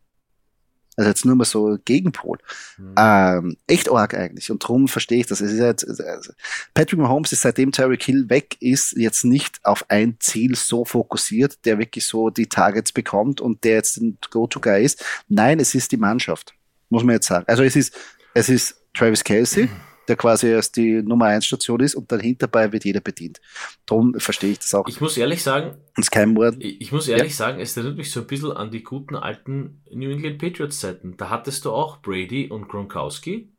Also 0.96 1.10
jetzt 1.10 1.26
nur 1.26 1.36
mal 1.36 1.46
so 1.46 1.78
Gegenpol. 1.84 2.38
Mhm. 2.78 2.96
Ähm, 2.98 3.58
echt 3.68 3.92
arg 3.92 4.14
eigentlich. 4.14 4.50
Und 4.52 4.64
darum 4.64 4.88
verstehe 4.88 5.20
ich 5.20 5.28
das. 5.28 5.42
Es 5.42 5.52
ist 5.52 5.60
jetzt, 5.60 6.02
also 6.02 6.34
Patrick 6.74 7.00
Mahomes 7.00 7.32
ist 7.32 7.42
seitdem 7.42 7.72
Terry 7.72 7.98
Hill 8.02 8.30
weg 8.30 8.58
ist, 8.60 8.94
jetzt 8.98 9.26
nicht 9.26 9.60
auf 9.64 9.86
ein 9.90 10.18
Ziel 10.20 10.56
so 10.56 10.86
fokussiert, 10.86 11.66
der 11.66 11.80
wirklich 11.80 12.06
so 12.06 12.30
die 12.30 12.48
Targets 12.48 12.92
bekommt 12.92 13.42
und 13.42 13.64
der 13.64 13.76
jetzt 13.76 13.98
ein 13.98 14.18
Go-To-Guy 14.30 14.84
ist. 14.84 15.04
Nein, 15.28 15.60
es 15.60 15.76
ist 15.76 15.92
die 15.92 15.98
Mannschaft. 15.98 16.54
Muss 16.90 17.04
man 17.04 17.16
jetzt 17.16 17.28
sagen. 17.28 17.46
Also 17.48 17.64
es 17.64 17.76
ist, 17.76 17.94
es 18.34 18.50
ist 18.50 18.76
Travis 18.94 19.24
Kelsey. 19.24 19.66
Mhm 19.76 19.95
der 20.08 20.16
quasi 20.16 20.48
erst 20.48 20.76
die 20.76 21.02
Nummer 21.02 21.26
1 21.26 21.46
Station 21.46 21.80
ist 21.80 21.96
und 21.96 22.12
dann 22.12 22.20
hinterbei 22.20 22.72
wird 22.72 22.86
jeder 22.86 23.02
bedient. 23.02 23.42
Darum 23.86 24.14
verstehe 24.20 24.52
ich 24.52 24.60
das 24.60 24.74
auch. 24.74 24.88
Ich 24.88 25.02
muss 25.02 25.18
ehrlich 25.18 25.44
sagen, 25.44 25.78
ist 25.98 26.12
kein 26.12 26.34
Mord. 26.34 26.56
Ich 26.60 26.92
muss 26.92 27.08
ehrlich 27.08 27.32
ja. 27.32 27.38
sagen, 27.38 27.60
es 27.60 27.76
erinnert 27.76 27.98
mich 27.98 28.12
so 28.12 28.22
ein 28.22 28.28
bisschen 28.28 28.52
an 28.52 28.72
die 28.72 28.84
guten 28.84 29.16
alten 29.16 29.82
New 29.92 30.10
England 30.10 30.38
Patriots 30.38 30.80
Zeiten. 30.80 31.18
Da 31.18 31.30
hattest 31.30 31.66
du 31.66 31.72
auch 31.72 32.02
Brady 32.02 32.50
und 32.50 32.68
Gronkowski 32.68 33.52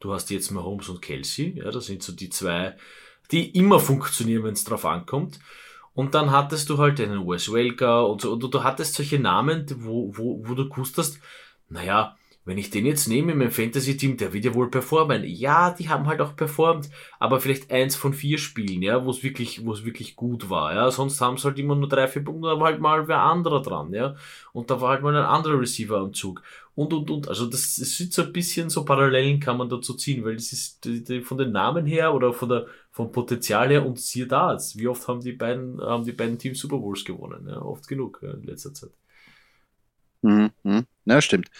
Du 0.00 0.12
hast 0.12 0.30
jetzt 0.30 0.50
Mahomes 0.50 0.88
und 0.88 1.02
Kelsey, 1.02 1.58
ja, 1.58 1.70
das 1.70 1.86
sind 1.86 2.02
so 2.02 2.12
die 2.12 2.30
zwei, 2.30 2.76
die 3.32 3.50
immer 3.58 3.80
funktionieren, 3.80 4.44
wenn 4.44 4.52
es 4.52 4.64
drauf 4.64 4.84
ankommt. 4.84 5.40
Und 5.92 6.14
dann 6.14 6.30
hattest 6.30 6.70
du 6.70 6.78
halt 6.78 7.00
einen 7.00 7.26
Wes 7.26 7.52
Welker 7.52 8.08
und 8.08 8.20
so, 8.20 8.32
und 8.32 8.54
du 8.54 8.62
hattest 8.62 8.94
solche 8.94 9.18
Namen, 9.18 9.66
wo, 9.78 10.16
wo, 10.16 10.48
wo 10.48 10.54
du 10.54 10.68
gewusst 10.68 10.96
hast, 10.98 11.18
naja, 11.68 12.16
wenn 12.48 12.56
ich 12.56 12.70
den 12.70 12.86
jetzt 12.86 13.08
nehme 13.08 13.32
in 13.32 13.38
meinem 13.38 13.50
Fantasy-Team, 13.50 14.16
der 14.16 14.32
wird 14.32 14.46
ja 14.46 14.54
wohl 14.54 14.70
performen. 14.70 15.22
Ja, 15.22 15.70
die 15.70 15.90
haben 15.90 16.06
halt 16.06 16.22
auch 16.22 16.34
performt, 16.34 16.88
aber 17.18 17.40
vielleicht 17.40 17.70
eins 17.70 17.94
von 17.94 18.14
vier 18.14 18.38
Spielen, 18.38 18.80
ja, 18.80 19.04
wo 19.04 19.10
es 19.10 19.22
wirklich, 19.22 19.66
wo 19.66 19.72
es 19.74 19.84
wirklich 19.84 20.16
gut 20.16 20.48
war, 20.48 20.74
ja. 20.74 20.90
Sonst 20.90 21.20
haben 21.20 21.34
es 21.34 21.44
halt 21.44 21.58
immer 21.58 21.74
nur 21.76 21.90
drei, 21.90 22.08
vier 22.08 22.24
Punkte, 22.24 22.48
war 22.58 22.68
halt 22.68 22.80
mal 22.80 23.06
wer 23.06 23.20
anderer 23.20 23.60
dran, 23.60 23.92
ja. 23.92 24.16
Und 24.54 24.70
da 24.70 24.80
war 24.80 24.88
halt 24.92 25.02
mal 25.02 25.14
ein 25.14 25.26
anderer 25.26 25.60
Receiver 25.60 25.98
am 25.98 26.14
Zug. 26.14 26.42
Und, 26.74 26.94
und, 26.94 27.10
und. 27.10 27.28
Also 27.28 27.44
das, 27.44 27.76
das 27.76 27.98
sind 27.98 28.14
so 28.14 28.22
ein 28.22 28.32
bisschen 28.32 28.70
so 28.70 28.82
Parallelen 28.82 29.40
kann 29.40 29.58
man 29.58 29.68
dazu 29.68 29.92
ziehen, 29.92 30.24
weil 30.24 30.36
es 30.36 30.50
ist 30.54 30.86
die, 30.86 31.04
die, 31.04 31.20
von 31.20 31.36
den 31.36 31.52
Namen 31.52 31.84
her 31.84 32.14
oder 32.14 32.32
von 32.32 32.48
der, 32.48 32.66
vom 32.92 33.12
Potenzial 33.12 33.68
her 33.68 33.84
und 33.84 34.00
siehe 34.00 34.26
da, 34.26 34.56
wie 34.74 34.88
oft 34.88 35.06
haben 35.06 35.20
die 35.20 35.32
beiden, 35.32 35.82
haben 35.82 36.04
die 36.04 36.12
beiden 36.12 36.38
Teams 36.38 36.60
Super 36.60 36.78
Bowls 36.78 37.04
gewonnen, 37.04 37.46
ja. 37.46 37.60
Oft 37.60 37.86
genug 37.86 38.20
ja, 38.22 38.32
in 38.32 38.44
letzter 38.44 38.72
Zeit. 38.72 38.92
Mhm, 40.22 40.50
mhm. 40.62 40.86
Ja, 41.04 41.20
stimmt. 41.20 41.50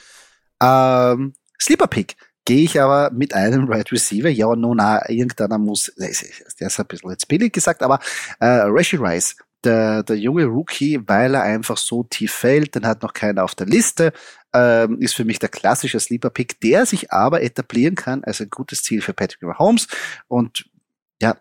Ähm, 0.62 1.34
Sleeper 1.60 1.86
Pick 1.86 2.16
gehe 2.44 2.64
ich 2.64 2.80
aber 2.80 3.10
mit 3.10 3.34
einem 3.34 3.68
Right 3.68 3.92
Receiver. 3.92 4.30
Ja, 4.30 4.54
nun, 4.56 4.80
irgendeiner 5.08 5.58
muss, 5.58 5.92
der 5.96 6.08
ist 6.08 6.80
ein 6.80 6.86
bisschen 6.86 7.10
jetzt 7.10 7.28
billig 7.28 7.52
gesagt, 7.52 7.82
aber 7.82 8.00
äh, 8.40 8.46
Rashi 8.64 8.96
Rice, 8.96 9.36
der, 9.64 10.02
der 10.02 10.16
junge 10.16 10.44
Rookie, 10.46 11.00
weil 11.06 11.34
er 11.34 11.42
einfach 11.42 11.76
so 11.76 12.04
tief 12.04 12.32
fällt, 12.32 12.74
den 12.74 12.86
hat 12.86 13.02
noch 13.02 13.12
keiner 13.12 13.44
auf 13.44 13.54
der 13.54 13.66
Liste, 13.66 14.12
ähm, 14.54 14.98
ist 15.00 15.14
für 15.14 15.24
mich 15.24 15.38
der 15.38 15.48
klassische 15.48 16.00
Sleeper 16.00 16.30
Pick, 16.30 16.60
der 16.60 16.86
sich 16.86 17.12
aber 17.12 17.42
etablieren 17.42 17.96
kann 17.96 18.24
als 18.24 18.40
ein 18.40 18.50
gutes 18.50 18.82
Ziel 18.82 19.02
für 19.02 19.12
Patrick 19.12 19.42
Mahomes 19.42 19.88
und 20.28 20.64
ja, 21.20 21.36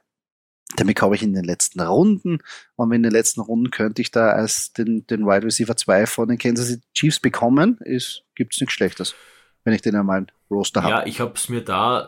damit 0.75 0.97
komme 0.97 1.15
ich 1.15 1.23
in 1.23 1.33
den 1.33 1.45
letzten 1.45 1.79
Runden. 1.79 2.39
Und 2.75 2.91
in 2.91 3.03
den 3.03 3.11
letzten 3.11 3.41
Runden 3.41 3.71
könnte 3.71 4.01
ich 4.01 4.11
da 4.11 4.31
als 4.31 4.73
den, 4.73 5.07
den 5.07 5.25
Wide 5.25 5.45
Receiver 5.45 5.75
2 5.75 6.05
von 6.05 6.27
den 6.27 6.37
Kansas 6.37 6.67
City 6.67 6.83
Chiefs 6.93 7.19
bekommen, 7.19 7.77
ist, 7.81 8.23
gibt's 8.35 8.59
nichts 8.59 8.73
Schlechtes, 8.73 9.15
wenn 9.63 9.73
ich 9.73 9.81
den 9.81 9.95
in 9.95 10.05
meinem 10.05 10.27
Roster 10.51 10.83
habe. 10.83 10.91
Ja, 10.91 11.05
ich 11.05 11.19
habe 11.19 11.33
es 11.35 11.49
mir 11.49 11.61
da, 11.61 12.07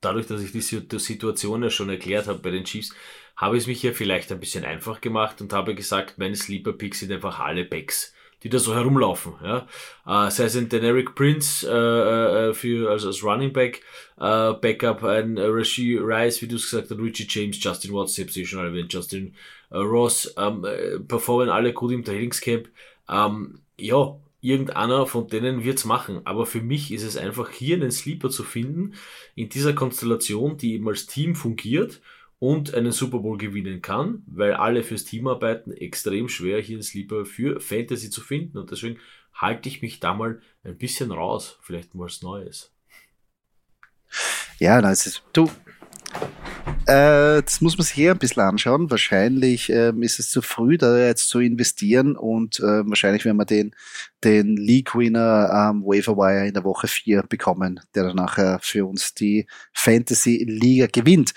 dadurch, 0.00 0.26
dass 0.26 0.40
ich 0.40 0.52
die 0.52 0.60
Situation 0.60 1.62
ja 1.62 1.70
schon 1.70 1.90
erklärt 1.90 2.28
habe 2.28 2.38
bei 2.38 2.50
den 2.50 2.64
Chiefs, 2.64 2.94
habe 3.36 3.56
ich 3.56 3.64
es 3.64 3.66
mich 3.66 3.82
ja 3.82 3.92
vielleicht 3.92 4.30
ein 4.30 4.40
bisschen 4.40 4.64
einfach 4.64 5.00
gemacht 5.00 5.40
und 5.40 5.52
habe 5.52 5.74
gesagt, 5.74 6.18
meine 6.18 6.36
Sleeper 6.36 6.72
Picks 6.72 7.00
sind 7.00 7.10
einfach 7.10 7.40
alle 7.40 7.64
Backs 7.64 8.13
die 8.44 8.50
da 8.50 8.58
so 8.58 8.74
herumlaufen. 8.74 9.32
Ja? 9.42 9.66
Äh, 10.06 10.30
sei 10.30 10.44
es 10.44 10.56
ein 10.56 10.68
Deneric 10.68 11.14
Prince 11.14 11.66
äh, 11.66 12.50
äh, 12.50 12.54
für, 12.54 12.90
also 12.90 13.08
als 13.08 13.24
Running 13.24 13.52
Back, 13.52 13.80
äh, 14.18 14.52
Backup, 14.52 15.02
ein 15.02 15.38
äh, 15.38 15.46
Rasheed 15.46 16.00
Rice, 16.02 16.42
wie 16.42 16.46
du 16.46 16.56
es 16.56 16.70
gesagt 16.70 16.90
hast, 16.90 17.00
Richie 17.00 17.26
James, 17.28 17.62
Justin 17.62 17.94
Watts, 17.94 18.14
selbst 18.14 18.36
eh 18.36 18.44
schon 18.44 18.64
erwähnt, 18.64 18.92
Justin 18.92 19.34
äh, 19.70 19.78
Ross, 19.78 20.32
ähm, 20.36 20.64
äh, 20.64 21.00
performen 21.00 21.48
alle 21.48 21.72
gut 21.72 21.92
im 21.92 22.04
Trainingscamp. 22.04 22.68
Ähm, 23.08 23.60
ja, 23.78 24.14
irgendeiner 24.42 25.06
von 25.06 25.26
denen 25.26 25.64
wird's 25.64 25.86
machen. 25.86 26.20
Aber 26.24 26.44
für 26.44 26.60
mich 26.60 26.92
ist 26.92 27.02
es 27.02 27.16
einfach 27.16 27.50
hier 27.50 27.76
einen 27.76 27.90
Sleeper 27.90 28.28
zu 28.28 28.44
finden, 28.44 28.92
in 29.34 29.48
dieser 29.48 29.72
Konstellation, 29.72 30.58
die 30.58 30.74
eben 30.74 30.86
als 30.86 31.06
Team 31.06 31.34
fungiert 31.34 32.02
und 32.38 32.74
einen 32.74 32.92
Super 32.92 33.18
Bowl 33.18 33.38
gewinnen 33.38 33.80
kann, 33.82 34.22
weil 34.26 34.54
alle 34.54 34.82
fürs 34.82 35.04
Team 35.04 35.26
arbeiten, 35.26 35.72
extrem 35.72 36.28
schwer 36.28 36.60
hier 36.60 36.76
einen 36.76 36.82
Sleeper 36.82 37.24
für 37.24 37.60
Fantasy 37.60 38.10
zu 38.10 38.20
finden 38.20 38.58
und 38.58 38.70
deswegen 38.70 38.98
halte 39.32 39.68
ich 39.68 39.82
mich 39.82 40.00
da 40.00 40.14
mal 40.14 40.40
ein 40.62 40.78
bisschen 40.78 41.10
raus, 41.10 41.58
vielleicht 41.62 41.94
mal 41.94 42.04
was 42.04 42.22
Neues. 42.22 42.72
Ja, 44.58 44.80
das 44.80 45.06
ist, 45.06 45.22
du, 45.32 45.50
äh, 46.86 47.42
das 47.42 47.60
muss 47.60 47.78
man 47.78 47.84
sich 47.84 47.94
hier 47.94 48.10
ein 48.10 48.18
bisschen 48.18 48.42
anschauen. 48.42 48.90
Wahrscheinlich 48.90 49.70
ähm, 49.70 50.02
ist 50.02 50.18
es 50.18 50.30
zu 50.30 50.42
früh, 50.42 50.76
da 50.76 50.98
jetzt 50.98 51.28
zu 51.28 51.40
investieren 51.40 52.16
und 52.16 52.60
äh, 52.60 52.86
wahrscheinlich 52.86 53.24
werden 53.24 53.38
wir 53.38 53.46
den, 53.46 53.74
den 54.22 54.56
League-Winner 54.56 55.50
am 55.50 55.78
ähm, 55.78 55.84
Waverwire 55.84 56.46
in 56.46 56.54
der 56.54 56.64
Woche 56.64 56.86
4 56.86 57.22
bekommen, 57.22 57.80
der 57.94 58.04
dann 58.04 58.16
nachher 58.16 58.58
für 58.60 58.86
uns 58.86 59.14
die 59.14 59.46
Fantasy-Liga 59.72 60.86
gewinnt. 60.92 61.32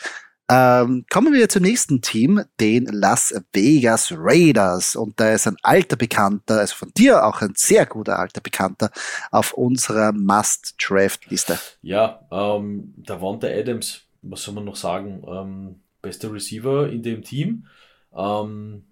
Ähm, 0.50 1.06
kommen 1.10 1.34
wir 1.34 1.50
zum 1.50 1.64
nächsten 1.64 2.02
Team, 2.02 2.42
den 2.60 2.86
Las 2.86 3.34
Vegas 3.52 4.14
Raiders. 4.16 4.96
Und 4.96 5.20
da 5.20 5.34
ist 5.34 5.48
ein 5.48 5.58
alter 5.62 5.98
Bekannter, 5.98 6.60
also 6.60 6.76
von 6.76 6.92
dir 6.96 7.26
auch 7.26 7.42
ein 7.42 7.54
sehr 7.56 7.86
guter 7.86 8.18
alter 8.18 8.40
Bekannter, 8.40 8.92
auf 9.32 9.54
unserer 9.54 10.14
Must-Draft-Liste. 10.14 11.60
Ja, 11.82 12.22
ähm, 12.32 12.94
da 12.98 13.20
der 13.42 13.60
Adams, 13.60 14.06
was 14.22 14.44
soll 14.44 14.54
man 14.54 14.66
noch 14.66 14.78
sagen? 14.78 15.24
Ähm, 15.28 15.82
bester 16.02 16.32
Receiver 16.32 16.90
in 16.90 17.04
dem 17.04 17.24
Team. 17.24 17.68
Ähm, 18.16 18.86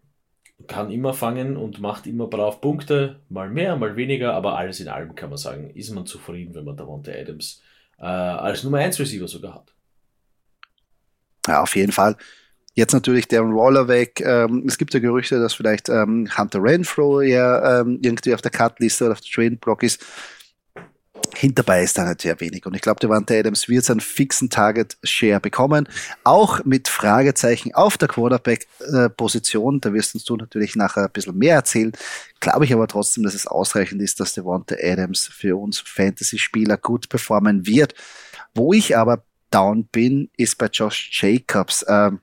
kann 0.68 0.92
immer 0.92 1.14
fangen 1.14 1.58
und 1.58 1.80
macht 1.80 2.08
immer 2.08 2.28
brav 2.28 2.62
Punkte, 2.62 3.20
mal 3.30 3.50
mehr, 3.50 3.76
mal 3.76 3.96
weniger, 3.96 4.34
aber 4.34 4.58
alles 4.58 4.80
in 4.80 4.88
allem 4.88 5.16
kann 5.16 5.30
man 5.30 5.38
sagen, 5.38 5.70
ist 5.72 5.92
man 5.92 6.06
zufrieden, 6.06 6.56
wenn 6.56 6.64
man 6.66 6.78
Davante 6.78 7.18
Adams 7.18 7.62
äh, 7.98 8.06
als 8.06 8.64
Nummer 8.64 8.78
1 8.80 9.00
Receiver 9.00 9.28
sogar 9.28 9.56
hat. 9.56 9.75
Ja, 11.48 11.62
auf 11.62 11.76
jeden 11.76 11.92
Fall. 11.92 12.16
Jetzt 12.74 12.94
natürlich 12.94 13.28
Darren 13.30 13.56
Waller 13.56 13.88
weg. 13.88 14.22
Ähm, 14.22 14.66
es 14.68 14.78
gibt 14.78 14.94
ja 14.94 15.00
Gerüchte, 15.00 15.40
dass 15.40 15.54
vielleicht 15.54 15.88
ähm, 15.88 16.30
Hunter 16.38 16.62
Renfro 16.62 17.22
ja 17.22 17.82
ähm, 17.82 18.00
irgendwie 18.02 18.34
auf 18.34 18.42
der 18.42 18.52
Cutliste 18.52 19.06
oder 19.06 19.14
auf 19.14 19.22
der 19.22 19.32
Trade 19.32 19.56
Block 19.56 19.82
ist. 19.82 20.04
Hinterbei 21.34 21.84
ist 21.84 21.98
da 21.98 22.06
halt 22.06 22.22
sehr 22.22 22.40
wenig. 22.42 22.66
Und 22.66 22.76
ich 22.76 22.82
glaube, 22.82 23.00
Devante 23.00 23.38
Adams 23.38 23.68
wird 23.70 23.86
seinen 23.86 24.02
fixen 24.02 24.50
Target-Share 24.50 25.40
bekommen. 25.40 25.88
Auch 26.24 26.64
mit 26.66 26.88
Fragezeichen 26.88 27.74
auf 27.74 27.98
der 27.98 28.10
Quarterback-Position. 28.10 29.82
Da 29.82 29.94
wirst 29.94 30.14
uns 30.14 30.26
du 30.26 30.36
natürlich 30.36 30.76
nachher 30.76 31.04
ein 31.04 31.12
bisschen 31.12 31.38
mehr 31.38 31.56
erzählen. 31.56 31.94
Glaube 32.42 32.66
ich 32.66 32.74
aber 32.74 32.88
trotzdem, 32.88 33.24
dass 33.24 33.34
es 33.34 33.48
ausreichend 33.48 34.02
ist, 34.02 34.20
dass 34.20 34.34
Devante 34.34 34.78
Adams 34.82 35.28
für 35.28 35.58
uns 35.58 35.80
Fantasy-Spieler 35.80 36.78
gut 36.78 37.10
performen 37.10 37.66
wird. 37.66 37.96
Wo 38.54 38.74
ich 38.74 38.98
aber 38.98 39.24
down 39.56 39.86
bin, 39.86 40.30
ist 40.38 40.58
bei 40.58 40.68
Josh 40.68 41.10
Jacobs. 41.14 41.86
Ähm, 41.88 42.20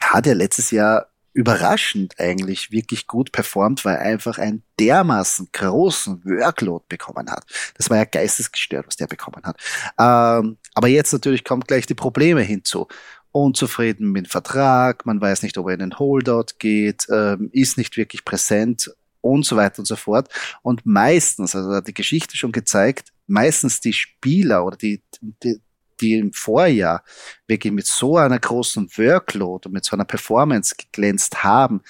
hat 0.00 0.26
er 0.26 0.34
letztes 0.34 0.70
Jahr 0.70 1.06
überraschend 1.32 2.18
eigentlich 2.18 2.72
wirklich 2.72 3.06
gut 3.06 3.32
performt, 3.32 3.84
weil 3.84 3.96
er 3.96 4.02
einfach 4.02 4.38
einen 4.38 4.62
dermaßen 4.78 5.48
großen 5.52 6.24
Workload 6.24 6.84
bekommen 6.88 7.30
hat. 7.30 7.44
Das 7.76 7.88
war 7.88 7.98
ja 7.98 8.04
geistesgestört, 8.04 8.86
was 8.86 8.96
der 8.96 9.06
bekommen 9.06 9.42
hat. 9.44 9.56
Ähm, 9.98 10.58
aber 10.74 10.88
jetzt 10.88 11.12
natürlich 11.12 11.44
kommt 11.44 11.68
gleich 11.68 11.86
die 11.86 11.94
Probleme 11.94 12.42
hinzu. 12.42 12.88
Unzufrieden 13.32 14.10
mit 14.10 14.26
dem 14.26 14.30
Vertrag, 14.30 15.06
man 15.06 15.20
weiß 15.20 15.42
nicht, 15.44 15.56
ob 15.56 15.68
er 15.68 15.74
in 15.74 15.80
den 15.80 15.98
Holdout 15.98 16.54
geht, 16.58 17.06
ähm, 17.10 17.48
ist 17.52 17.78
nicht 17.78 17.96
wirklich 17.96 18.24
präsent 18.24 18.90
und 19.20 19.46
so 19.46 19.56
weiter 19.56 19.78
und 19.78 19.86
so 19.86 19.96
fort. 19.96 20.28
Und 20.62 20.84
meistens, 20.84 21.54
also 21.54 21.72
hat 21.72 21.86
die 21.86 21.94
Geschichte 21.94 22.36
schon 22.36 22.50
gezeigt, 22.50 23.12
meistens 23.28 23.80
die 23.80 23.92
Spieler 23.92 24.64
oder 24.64 24.76
die, 24.76 25.00
die, 25.44 25.60
die 26.00 26.14
im 26.14 26.32
Vorjahr 26.32 27.04
wirklich 27.46 27.72
mit 27.72 27.86
so 27.86 28.16
einer 28.16 28.38
großen 28.38 28.88
Workload 28.96 29.68
und 29.68 29.72
mit 29.72 29.84
so 29.84 29.96
einer 29.96 30.04
Performance 30.04 30.74
geglänzt 30.76 31.42
haben, 31.44 31.82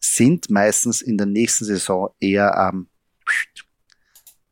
sind 0.00 0.50
meistens 0.50 1.00
in 1.00 1.16
der 1.16 1.26
nächsten 1.26 1.64
Saison 1.64 2.10
eher 2.20 2.58
am, 2.58 2.88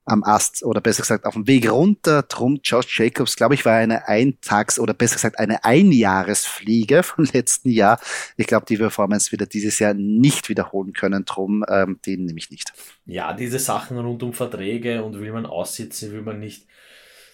am 0.05 0.25
Ast 0.25 0.63
oder 0.65 0.81
besser 0.81 1.03
gesagt 1.03 1.25
auf 1.25 1.35
dem 1.35 1.47
Weg 1.47 1.71
runter. 1.71 2.23
Drum 2.23 2.61
Josh 2.63 2.99
Jacobs, 2.99 3.37
glaube 3.37 3.55
ich, 3.55 3.65
war 3.65 3.75
eine 3.75 4.09
Eintags- 4.09 4.79
oder 4.79 4.95
besser 4.95 5.15
gesagt 5.15 5.39
eine 5.39 5.65
Einjahresfliege 5.65 7.03
vom 7.03 7.25
letzten 7.33 7.71
Jahr. 7.71 8.01
Ich 8.37 8.47
glaube, 8.47 8.67
die 8.67 8.77
Performance 8.77 9.33
wird 9.33 9.43
er 9.43 9.47
dieses 9.47 9.79
Jahr 9.79 9.95
nicht 9.95 10.49
wiederholen 10.49 10.93
können. 10.93 11.25
Drum 11.25 11.65
ähm, 11.69 11.99
den 12.07 12.25
nehme 12.25 12.39
ich 12.39 12.51
nicht. 12.51 12.73
Ja, 13.07 13.33
diese 13.33 13.59
Sachen 13.59 13.99
rund 13.99 14.23
um 14.23 14.33
Verträge 14.33 15.03
und 15.03 15.19
will 15.21 15.33
man 15.33 15.47
aussitzen, 15.47 16.13
will 16.13 16.23
man 16.23 16.39
nicht 16.39 16.67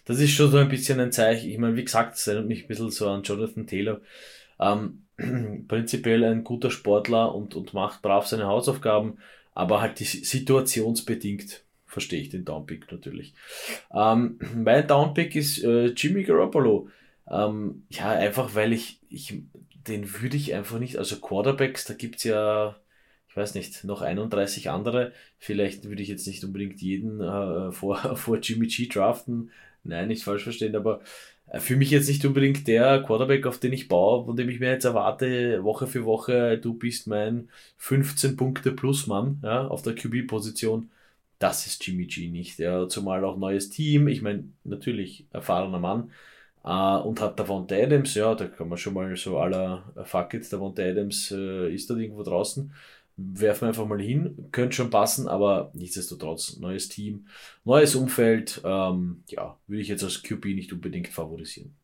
das 0.07 0.21
ist 0.21 0.31
schon 0.31 0.51
so 0.51 0.57
ein 0.57 0.69
bisschen 0.69 0.99
ein 1.01 1.12
Zeichen. 1.12 1.51
Ich 1.51 1.59
meine, 1.59 1.77
wie 1.77 1.85
gesagt, 1.85 2.16
es 2.16 2.27
erinnert 2.27 2.49
mich 2.49 2.64
ein 2.64 2.69
bisschen 2.69 2.90
so 2.90 3.09
an 3.09 3.23
Jonathan 3.23 3.66
Taylor. 3.66 4.01
Ähm, 4.59 5.03
prinzipiell 5.69 6.25
ein 6.25 6.45
guter 6.45 6.71
Sportler 6.71 7.35
und, 7.35 7.55
und 7.55 7.75
macht 7.75 8.03
brav 8.03 8.27
seine 8.27 8.47
Hausaufgaben, 8.47 9.19
aber 9.55 9.81
halt 9.81 10.01
die 10.01 10.05
situationsbedingt 10.05 11.62
verstehe 11.87 12.21
ich 12.21 12.29
den 12.29 12.45
Downpick 12.45 12.90
natürlich. 12.92 13.35
Ähm, 13.95 14.38
mein 14.55 14.87
Downpick 14.87 15.35
ist 15.35 15.62
äh, 15.64 15.87
Jimmy 15.87 16.25
Garoppolo. 16.25 16.88
Ähm, 17.29 17.85
ja, 17.90 18.11
einfach 18.11 18.55
weil 18.55 18.73
ich, 18.73 19.01
ich, 19.09 19.42
den 19.88 20.21
würde 20.21 20.37
ich 20.37 20.55
einfach 20.55 20.79
nicht, 20.79 20.99
also 20.99 21.16
Quarterbacks, 21.16 21.85
da 21.87 21.95
gibt's 21.95 22.25
ja, 22.25 22.77
ich 23.29 23.37
weiß 23.37 23.55
nicht, 23.55 23.83
noch 23.85 24.03
31 24.03 24.71
andere. 24.71 25.12
Vielleicht 25.38 25.85
würde 25.85 26.03
ich 26.03 26.09
jetzt 26.09 26.27
nicht 26.27 26.45
unbedingt 26.45 26.81
jeden 26.83 27.21
äh, 27.21 27.73
vor, 27.73 27.97
vor 28.16 28.38
Jimmy 28.38 28.66
G 28.66 28.88
draften, 28.88 29.51
Nein, 29.88 30.09
nicht 30.09 30.25
falsch 30.25 30.44
verstehen, 30.44 30.77
aber 30.77 31.01
äh, 31.46 31.61
für 31.61 31.77
mich 31.77 31.90
jetzt 31.90 32.09
nicht 32.09 32.25
unbedingt 32.25 32.66
der 32.68 33.03
Quarterback, 33.03 33.46
auf 33.46 33.59
den 33.59 33.72
ich 33.72 33.88
baue, 33.88 34.25
von 34.27 34.37
dem 34.37 34.49
ich 34.49 34.61
mir 34.61 34.70
jetzt 34.70 34.85
erwarte, 34.85 35.62
Woche 35.64 35.87
für 35.87 36.05
Woche, 36.05 36.59
du 36.59 36.75
bist 36.75 37.07
mein 37.07 37.49
15 37.79 38.37
Punkte 38.37 38.72
plus 38.72 39.07
Mann 39.07 39.40
ja, 39.42 39.66
auf 39.68 39.83
der 39.83 39.94
QB-Position. 39.94 40.90
Das 41.38 41.66
ist 41.66 41.87
Jimmy 41.87 42.07
G 42.07 42.29
nicht. 42.29 42.59
Ja, 42.59 42.88
zumal 42.88 43.25
auch 43.25 43.37
neues 43.37 43.68
Team. 43.70 44.09
Ich 44.09 44.22
meine, 44.22 44.44
natürlich 44.64 45.27
erfahrener 45.33 45.79
Mann. 45.79 46.11
Uh, 46.64 46.99
und 47.07 47.20
hat 47.20 47.38
Davante 47.38 47.81
Adams, 47.81 48.14
ja, 48.14 48.35
da 48.35 48.46
kann 48.49 48.68
man 48.68 48.77
schon 48.77 48.94
mal 48.94 49.14
so 49.16 49.38
aller 49.38 49.85
Fuck 50.05 50.35
it, 50.35 50.53
Davante 50.53 50.83
Adams 50.85 51.31
äh, 51.31 51.72
ist 51.72 51.88
dort 51.88 52.01
irgendwo 52.01 52.25
draußen. 52.25 52.72
Werfen 53.16 53.62
wir 53.62 53.68
einfach 53.68 53.87
mal 53.87 54.00
hin, 54.00 54.48
könnte 54.52 54.76
schon 54.76 54.90
passen, 54.90 55.26
aber 55.26 55.70
nichtsdestotrotz, 55.74 56.59
neues 56.59 56.88
Team, 56.88 57.26
neues 57.64 57.94
Umfeld, 57.94 58.61
ähm, 58.64 59.22
ja, 59.29 59.59
würde 59.66 59.81
ich 59.81 59.88
jetzt 59.88 60.05
als 60.05 60.22
QB 60.22 60.44
nicht 60.46 60.72
unbedingt 60.72 61.09
favorisieren. 61.09 61.74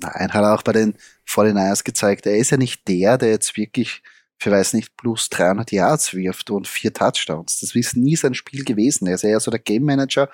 Nein, 0.00 0.32
hat 0.32 0.42
er 0.42 0.54
auch 0.54 0.62
bei 0.62 0.72
den 0.72 0.94
49ers 1.28 1.84
gezeigt, 1.84 2.26
er 2.26 2.36
ist 2.36 2.50
ja 2.50 2.56
nicht 2.56 2.88
der, 2.88 3.18
der 3.18 3.30
jetzt 3.30 3.56
wirklich 3.56 4.02
für 4.44 4.50
weiß 4.50 4.74
nicht, 4.74 4.96
plus 4.96 5.30
300 5.30 5.72
Yards 5.72 6.12
wirft 6.14 6.50
und 6.50 6.68
vier 6.68 6.92
Touchdowns. 6.92 7.60
Das 7.60 7.74
ist 7.74 7.96
nie 7.96 8.16
sein 8.16 8.34
Spiel 8.34 8.64
gewesen. 8.64 9.06
Er 9.06 9.14
ist 9.14 9.24
eher 9.24 9.40
so 9.40 9.50
der 9.50 9.60
Game 9.60 9.84
Manager, 9.84 10.28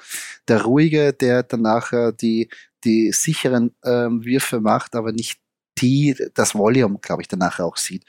der 0.48 0.62
ruhige, 0.62 1.12
der 1.12 1.42
danach 1.42 1.92
die, 2.20 2.48
die 2.82 3.12
sicheren 3.12 3.72
ähm, 3.84 4.24
Würfe 4.24 4.60
macht, 4.60 4.96
aber 4.96 5.12
nicht 5.12 5.38
die 5.80 6.16
das 6.34 6.54
Volume, 6.54 6.98
glaube 7.00 7.22
ich, 7.22 7.28
danach 7.28 7.60
auch 7.60 7.76
sieht. 7.76 8.04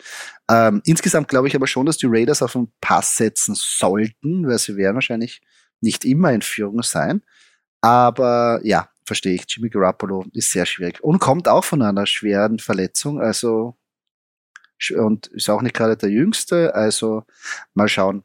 Ähm, 0.50 0.82
insgesamt 0.86 1.28
glaube 1.28 1.48
ich 1.48 1.56
aber 1.56 1.68
schon, 1.68 1.86
dass 1.86 1.98
die 1.98 2.08
Raiders 2.10 2.42
auf 2.42 2.56
einen 2.56 2.72
Pass 2.82 3.18
setzen 3.18 3.56
sollten, 3.56 4.48
weil 4.48 4.60
sie 4.60 4.76
werden 4.76 4.96
wahrscheinlich 4.96 5.42
nicht 5.82 6.06
immer 6.06 6.32
in 6.34 6.42
Führung 6.42 6.84
sein. 6.84 7.22
Aber 7.82 8.60
ja, 8.64 8.90
verstehe 9.06 9.34
ich. 9.34 9.46
Jimmy 9.48 9.70
Garoppolo 9.70 10.26
ist 10.34 10.52
sehr 10.52 10.66
schwierig 10.66 11.04
und 11.04 11.20
kommt 11.20 11.48
auch 11.48 11.64
von 11.64 11.82
einer 11.82 12.06
schweren 12.06 12.60
Verletzung. 12.60 13.20
Also 13.20 13.76
und 14.96 15.28
ist 15.28 15.50
auch 15.50 15.62
nicht 15.62 15.76
gerade 15.76 15.98
der 15.98 16.10
Jüngste. 16.10 16.74
Also 16.74 17.24
mal 17.74 17.88
schauen, 17.88 18.24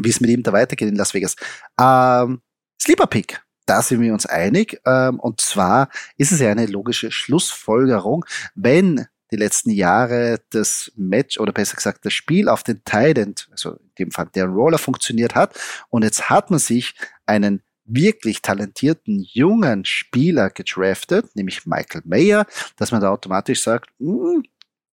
wie 0.00 0.10
es 0.10 0.20
mit 0.20 0.30
ihm 0.30 0.42
da 0.42 0.52
weitergeht 0.52 0.88
in 0.88 0.96
Las 0.96 1.14
Vegas. 1.14 1.36
Ähm, 1.80 2.42
Sleeper 2.80 3.06
Pick. 3.06 3.43
Da 3.66 3.82
sind 3.82 4.00
wir 4.00 4.12
uns 4.12 4.26
einig. 4.26 4.80
Ähm, 4.86 5.20
und 5.20 5.40
zwar 5.40 5.88
ist 6.16 6.32
es 6.32 6.40
ja 6.40 6.50
eine 6.50 6.66
logische 6.66 7.10
Schlussfolgerung, 7.10 8.24
wenn 8.54 9.06
die 9.30 9.36
letzten 9.36 9.70
Jahre 9.70 10.40
das 10.50 10.92
Match 10.96 11.40
oder 11.40 11.52
besser 11.52 11.76
gesagt 11.76 12.04
das 12.04 12.12
Spiel 12.12 12.48
auf 12.48 12.62
den 12.62 12.84
Tident, 12.84 13.48
also 13.50 13.72
in 13.72 13.90
dem 13.98 14.10
Fall 14.10 14.28
der 14.34 14.46
Roller 14.46 14.78
funktioniert 14.78 15.34
hat 15.34 15.58
und 15.90 16.04
jetzt 16.04 16.30
hat 16.30 16.50
man 16.50 16.60
sich 16.60 16.94
einen 17.26 17.62
wirklich 17.84 18.42
talentierten 18.42 19.26
jungen 19.32 19.84
Spieler 19.84 20.50
gedraftet, 20.50 21.34
nämlich 21.34 21.66
Michael 21.66 22.02
Mayer, 22.04 22.46
dass 22.76 22.92
man 22.92 23.00
da 23.00 23.10
automatisch 23.10 23.62
sagt, 23.62 23.90
mh, 23.98 24.42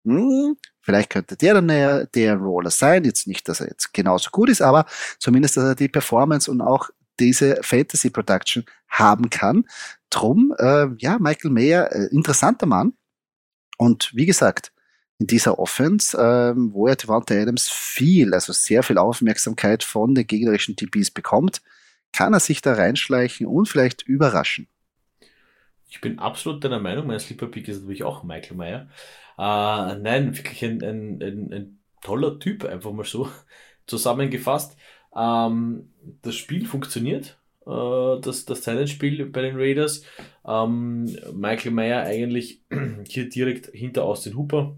mh, 0.04 0.14
hm, 0.14 0.56
vielleicht 0.80 1.11
könnte 1.11 1.37
der 1.37 1.61
dann 1.61 2.09
der 2.14 2.37
Roller 2.37 2.70
sein, 2.70 3.04
jetzt 3.04 3.26
nicht, 3.26 3.48
dass 3.48 3.61
er 3.61 3.68
jetzt 3.68 3.92
genauso 3.92 4.30
gut 4.30 4.48
ist, 4.48 4.62
aber 4.62 4.87
zumindest, 5.18 5.56
dass 5.56 5.64
er 5.64 5.74
die 5.74 5.88
Performance 5.88 6.50
und 6.50 6.61
auch 6.61 6.90
diese 7.20 7.61
Fantasy 7.62 8.11
Production 8.11 8.64
haben 8.88 9.30
kann. 9.30 9.66
Drum, 10.11 10.54
äh, 10.59 10.87
ja, 10.98 11.18
Michael 11.20 11.50
Mayer, 11.50 11.92
äh, 11.92 12.06
interessanter 12.11 12.66
Mann. 12.66 12.94
Und 13.78 14.11
wie 14.14 14.26
gesagt, 14.26 14.72
in 15.18 15.26
dieser 15.26 15.59
Offense, 15.59 16.16
äh, 16.16 16.54
wo 16.56 16.87
er 16.87 16.96
Devante 16.96 17.40
Adams 17.40 17.68
viel, 17.68 18.35
also 18.35 18.52
sehr 18.52 18.83
viel 18.83 18.98
Aufmerksamkeit 18.98 19.85
von 19.85 20.14
den 20.14 20.26
gegnerischen 20.26 20.76
DBs 20.76 21.11
bekommt, 21.11 21.61
kann 22.12 22.33
er 22.33 22.40
sich 22.40 22.62
da 22.62 22.72
reinschleichen 22.72 23.46
und 23.46 23.68
vielleicht 23.68 24.02
überraschen. 24.02 24.66
Ich 25.88 26.00
bin 26.00 26.18
absolut 26.18 26.64
deiner 26.64 26.80
Meinung, 26.80 27.06
mein 27.06 27.18
Sleeper 27.18 27.48
Pick 27.48 27.68
ist 27.68 27.80
natürlich 27.80 28.04
auch 28.04 28.22
Michael 28.22 28.56
Meyer. 28.56 28.88
Äh, 29.37 29.98
nein, 29.98 30.37
wirklich 30.37 30.64
ein, 30.64 30.83
ein, 30.83 31.22
ein, 31.22 31.52
ein, 31.52 31.76
toller 32.02 32.38
Typ, 32.38 32.64
einfach 32.64 32.92
mal 32.92 33.04
so 33.04 33.28
zusammengefasst. 33.87 34.76
Ähm, 35.16 35.90
das 36.22 36.36
Spiel 36.36 36.66
funktioniert, 36.66 37.38
äh, 37.66 38.20
das, 38.20 38.44
das 38.44 38.64
Silent-Spiel 38.64 39.26
bei 39.26 39.42
den 39.42 39.56
Raiders. 39.56 40.04
Ähm, 40.46 41.04
Michael 41.32 41.72
Meyer 41.72 42.02
eigentlich 42.02 42.62
hier 43.08 43.28
direkt 43.28 43.66
hinter 43.72 44.04
Austin 44.04 44.36
Hooper. 44.36 44.76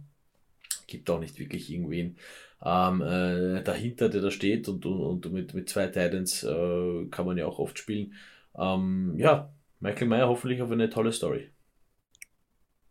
Gibt 0.86 1.08
auch 1.10 1.20
nicht 1.20 1.38
wirklich 1.38 1.70
irgendwen 1.70 2.16
ähm, 2.64 3.02
äh, 3.02 3.62
dahinter, 3.62 4.08
der 4.08 4.20
da 4.20 4.30
steht 4.30 4.68
und, 4.68 4.86
und, 4.86 5.26
und 5.26 5.32
mit, 5.32 5.54
mit 5.54 5.68
zwei 5.68 5.86
Titans 5.86 6.42
äh, 6.44 7.06
kann 7.10 7.26
man 7.26 7.36
ja 7.36 7.46
auch 7.46 7.58
oft 7.58 7.78
spielen. 7.78 8.14
Ähm, 8.56 9.14
ja, 9.16 9.52
Michael 9.80 10.08
Meyer 10.08 10.28
hoffentlich 10.28 10.62
auf 10.62 10.70
eine 10.70 10.90
tolle 10.90 11.12
Story. 11.12 11.50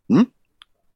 Hm? 0.08 0.30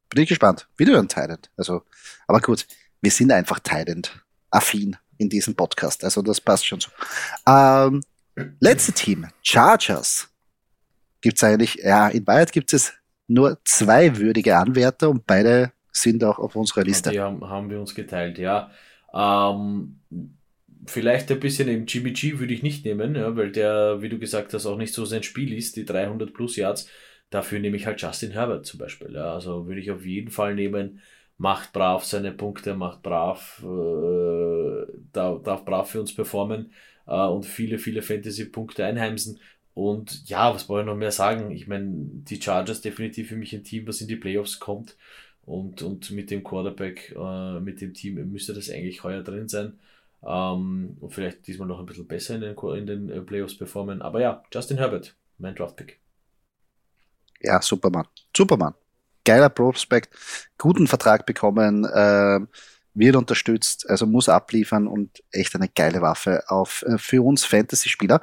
Bin 0.09 0.23
ich 0.23 0.29
gespannt. 0.29 0.67
Wieder 0.77 0.99
ein 0.99 1.09
Tident. 1.09 1.49
Also, 1.57 1.83
aber 2.27 2.39
gut, 2.39 2.67
wir 3.01 3.11
sind 3.11 3.31
einfach 3.31 3.59
Tident-affin 3.59 4.97
in 5.17 5.29
diesem 5.29 5.55
Podcast. 5.55 6.03
Also 6.03 6.21
das 6.21 6.41
passt 6.41 6.65
schon 6.65 6.79
so. 6.79 6.89
Ähm, 7.47 8.01
letzte 8.59 8.91
Team, 8.91 9.27
Chargers. 9.41 10.29
Gibt 11.21 11.37
es 11.37 11.43
eigentlich, 11.43 11.75
ja, 11.75 12.07
in 12.09 12.25
Wahrheit 12.27 12.51
gibt 12.51 12.73
es 12.73 12.93
nur 13.27 13.57
zwei 13.65 14.17
würdige 14.17 14.57
Anwärter 14.57 15.09
und 15.09 15.25
beide 15.25 15.71
sind 15.91 16.23
auch 16.23 16.39
auf 16.39 16.55
unserer 16.55 16.83
Liste. 16.83 17.11
Die 17.11 17.19
haben, 17.19 17.47
haben 17.47 17.69
wir 17.69 17.79
uns 17.79 17.95
geteilt, 17.95 18.37
ja. 18.37 18.71
Ähm, 19.13 19.99
vielleicht 20.85 21.31
ein 21.31 21.39
bisschen 21.39 21.67
im 21.67 21.85
Jimmy 21.85 22.11
G 22.11 22.39
würde 22.39 22.53
ich 22.53 22.63
nicht 22.63 22.85
nehmen, 22.85 23.15
ja, 23.15 23.35
weil 23.35 23.51
der, 23.51 24.01
wie 24.01 24.09
du 24.09 24.19
gesagt 24.19 24.53
hast, 24.53 24.65
auch 24.65 24.77
nicht 24.77 24.93
so 24.93 25.05
sein 25.05 25.23
Spiel 25.23 25.53
ist, 25.53 25.75
die 25.75 25.85
300 25.85 26.33
plus 26.33 26.55
Yards. 26.55 26.87
Dafür 27.29 27.59
nehme 27.59 27.75
ich 27.75 27.85
halt 27.85 28.01
Justin 28.01 28.31
Herbert 28.31 28.65
zum 28.65 28.79
Beispiel. 28.79 29.13
Ja. 29.13 29.33
Also 29.33 29.67
würde 29.67 29.81
ich 29.81 29.91
auf 29.91 30.05
jeden 30.05 30.31
Fall 30.31 30.55
nehmen, 30.55 31.01
macht 31.37 31.73
brav 31.73 32.03
seine 32.03 32.31
Punkte, 32.31 32.75
macht 32.75 33.03
brav, 33.03 33.63
äh, 33.63 34.91
darf, 35.13 35.43
darf 35.43 35.65
brav 35.65 35.89
für 35.89 35.99
uns 35.99 36.13
performen 36.13 36.71
äh, 37.05 37.25
und 37.25 37.45
viele, 37.45 37.77
viele 37.77 38.01
Fantasy-Punkte 38.01 38.85
einheimsen. 38.85 39.39
Und 39.73 40.27
ja, 40.27 40.53
was 40.53 40.67
wollen 40.69 40.87
wir 40.87 40.93
noch 40.93 40.99
mehr 40.99 41.11
sagen? 41.11 41.51
Ich 41.51 41.67
meine, 41.67 41.91
die 41.91 42.41
Chargers 42.41 42.81
definitiv 42.81 43.29
für 43.29 43.35
mich 43.35 43.53
ein 43.53 43.63
Team, 43.63 43.85
das 43.85 44.01
in 44.01 44.07
die 44.07 44.15
Playoffs 44.15 44.59
kommt. 44.59 44.97
Und, 45.45 45.81
und 45.83 46.11
mit 46.11 46.31
dem 46.31 46.43
Quarterback, 46.43 47.15
äh, 47.15 47.59
mit 47.59 47.79
dem 47.79 47.93
Team 47.93 48.15
müsste 48.31 48.53
das 48.53 48.69
eigentlich 48.69 49.03
heuer 49.03 49.21
drin 49.21 49.47
sein. 49.47 49.79
Ähm, 50.25 50.97
und 50.99 51.13
vielleicht 51.13 51.45
diesmal 51.45 51.67
noch 51.67 51.79
ein 51.79 51.85
bisschen 51.85 52.07
besser 52.07 52.35
in 52.35 52.41
den, 52.41 52.57
in 52.57 52.87
den 52.87 53.09
äh, 53.09 53.21
Playoffs 53.21 53.55
performen. 53.55 54.01
Aber 54.01 54.19
ja, 54.19 54.43
Justin 54.51 54.77
Herbert, 54.77 55.15
mein 55.37 55.55
Draftpick. 55.55 55.99
Ja, 57.39 57.61
Superman. 57.61 58.07
Superman. 58.35 58.73
Geiler 59.27 59.49
Prospect, 59.49 60.09
guten 60.57 60.87
Vertrag 60.87 61.25
bekommen, 61.25 61.85
äh, 61.85 62.39
wird 62.93 63.15
unterstützt, 63.15 63.87
also 63.89 64.05
muss 64.05 64.29
abliefern 64.29 64.87
und 64.87 65.21
echt 65.31 65.53
eine 65.55 65.67
geile 65.67 66.01
Waffe 66.01 66.43
auf 66.47 66.83
äh, 66.87 66.97
für 66.97 67.23
uns 67.23 67.45
Fantasy-Spieler. 67.45 68.21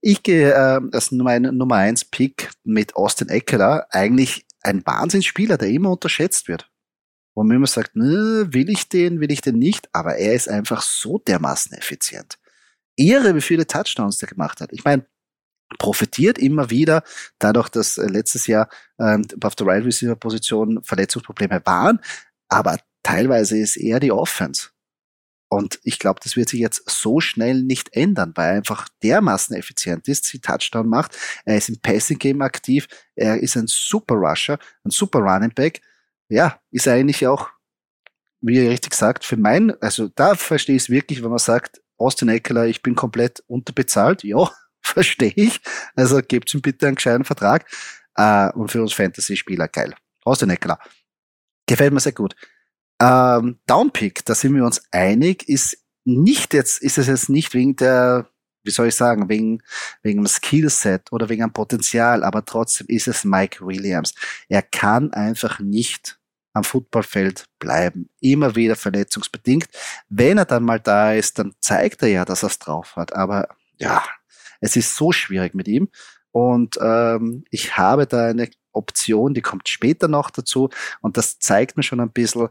Ich 0.00 0.22
gehe 0.22 0.52
äh, 0.52 0.80
als 0.92 1.12
mein 1.12 1.42
Nummer 1.42 1.76
1 1.76 2.06
Pick 2.06 2.50
mit 2.64 2.96
Austin 2.96 3.28
Eckler, 3.28 3.86
eigentlich 3.90 4.44
ein 4.62 4.84
Wahnsinnsspieler, 4.84 5.56
der 5.56 5.68
immer 5.68 5.90
unterschätzt 5.90 6.48
wird 6.48 6.68
wo 7.34 7.42
man 7.42 7.56
immer 7.56 7.66
sagt, 7.66 7.96
ne, 7.96 8.46
will 8.50 8.68
ich 8.68 8.88
den, 8.88 9.20
will 9.20 9.32
ich 9.32 9.40
den 9.40 9.58
nicht, 9.58 9.88
aber 9.94 10.16
er 10.16 10.34
ist 10.34 10.48
einfach 10.48 10.82
so 10.82 11.18
dermaßen 11.18 11.76
effizient. 11.76 12.38
Ehre, 12.96 13.34
wie 13.34 13.40
viele 13.40 13.66
Touchdowns 13.66 14.18
der 14.18 14.28
gemacht 14.28 14.60
hat. 14.60 14.72
Ich 14.72 14.84
meine, 14.84 15.06
profitiert 15.78 16.38
immer 16.38 16.70
wieder 16.70 17.02
dadurch, 17.38 17.68
dass 17.68 17.98
äh, 17.98 18.06
letztes 18.06 18.46
Jahr 18.46 18.68
ähm, 18.98 19.26
auf 19.42 19.54
der 19.54 19.66
Wide 19.66 19.84
Receiver 19.84 20.16
Position 20.16 20.82
Verletzungsprobleme 20.82 21.62
waren, 21.64 22.00
aber 22.48 22.78
teilweise 23.02 23.58
ist 23.58 23.76
er 23.76 24.00
die 24.00 24.12
Offense. 24.12 24.68
Und 25.48 25.80
ich 25.82 25.98
glaube, 25.98 26.20
das 26.22 26.34
wird 26.34 26.48
sich 26.48 26.60
jetzt 26.60 26.88
so 26.88 27.20
schnell 27.20 27.62
nicht 27.62 27.94
ändern, 27.94 28.32
weil 28.36 28.48
er 28.48 28.56
einfach 28.56 28.88
dermaßen 29.02 29.54
effizient 29.54 30.08
ist, 30.08 30.24
sie 30.24 30.40
Touchdown 30.40 30.88
macht. 30.88 31.14
Er 31.44 31.58
ist 31.58 31.68
im 31.68 31.78
Passing 31.78 32.18
Game 32.18 32.40
aktiv. 32.40 32.86
Er 33.14 33.38
ist 33.38 33.56
ein 33.56 33.66
super 33.66 34.14
Rusher, 34.14 34.58
ein 34.82 34.90
super 34.90 35.18
Running 35.18 35.52
Back 35.54 35.82
ja, 36.32 36.58
ist 36.70 36.88
eigentlich 36.88 37.26
auch, 37.26 37.50
wie 38.40 38.56
ihr 38.56 38.70
richtig 38.70 38.94
sagt, 38.94 39.24
für 39.24 39.36
mein, 39.36 39.70
also 39.82 40.08
da 40.08 40.34
verstehe 40.34 40.76
ich 40.76 40.84
es 40.84 40.90
wirklich, 40.90 41.22
wenn 41.22 41.28
man 41.28 41.38
sagt, 41.38 41.82
Austin 41.98 42.30
Eckler, 42.30 42.66
ich 42.66 42.82
bin 42.82 42.94
komplett 42.94 43.44
unterbezahlt. 43.46 44.24
Ja, 44.24 44.50
verstehe 44.94 45.32
ich. 45.36 45.60
Also 45.94 46.20
gebt 46.20 46.52
ihm 46.54 46.60
bitte 46.60 46.86
einen 46.86 46.96
gescheiten 46.96 47.24
Vertrag. 47.24 47.66
Äh, 48.16 48.50
und 48.52 48.70
für 48.70 48.82
uns 48.82 48.92
Fantasy-Spieler 48.92 49.68
geil. 49.68 49.94
Austin 50.24 50.50
Eckler. 50.50 50.78
Gefällt 51.66 51.92
mir 51.92 52.00
sehr 52.00 52.12
gut. 52.12 52.34
Ähm, 53.00 53.58
Downpick, 53.66 54.24
da 54.24 54.34
sind 54.34 54.54
wir 54.54 54.64
uns 54.64 54.82
einig, 54.92 55.48
ist 55.48 55.78
nicht 56.04 56.54
jetzt, 56.54 56.82
ist 56.82 56.98
es 56.98 57.06
jetzt 57.06 57.28
nicht 57.28 57.54
wegen 57.54 57.74
der, 57.76 58.28
wie 58.64 58.70
soll 58.70 58.88
ich 58.88 58.94
sagen, 58.94 59.28
wegen, 59.28 59.62
wegen 60.02 60.22
dem 60.22 60.26
Skillset 60.26 61.10
oder 61.10 61.28
wegen 61.28 61.42
dem 61.42 61.52
Potenzial, 61.52 62.22
aber 62.22 62.44
trotzdem 62.44 62.86
ist 62.88 63.08
es 63.08 63.24
Mike 63.24 63.64
Williams. 63.64 64.14
Er 64.48 64.62
kann 64.62 65.12
einfach 65.12 65.58
nicht 65.58 66.18
am 66.52 66.64
Footballfeld 66.64 67.46
bleiben. 67.58 68.08
Immer 68.20 68.54
wieder 68.54 68.76
verletzungsbedingt. 68.76 69.68
Wenn 70.08 70.38
er 70.38 70.44
dann 70.44 70.64
mal 70.64 70.80
da 70.80 71.12
ist, 71.14 71.38
dann 71.38 71.54
zeigt 71.60 72.02
er 72.02 72.08
ja, 72.08 72.24
dass 72.24 72.42
er 72.44 72.48
es 72.48 72.58
drauf 72.58 72.96
hat. 72.96 73.14
Aber 73.14 73.48
ja, 73.78 74.04
es 74.62 74.76
ist 74.76 74.96
so 74.96 75.12
schwierig 75.12 75.54
mit 75.54 75.68
ihm. 75.68 75.88
Und 76.30 76.78
ähm, 76.80 77.44
ich 77.50 77.76
habe 77.76 78.06
da 78.06 78.28
eine 78.28 78.48
Option, 78.72 79.34
die 79.34 79.42
kommt 79.42 79.68
später 79.68 80.08
noch 80.08 80.30
dazu. 80.30 80.70
Und 81.02 81.18
das 81.18 81.38
zeigt 81.38 81.76
mir 81.76 81.82
schon 81.82 82.00
ein 82.00 82.10
bisschen, 82.10 82.48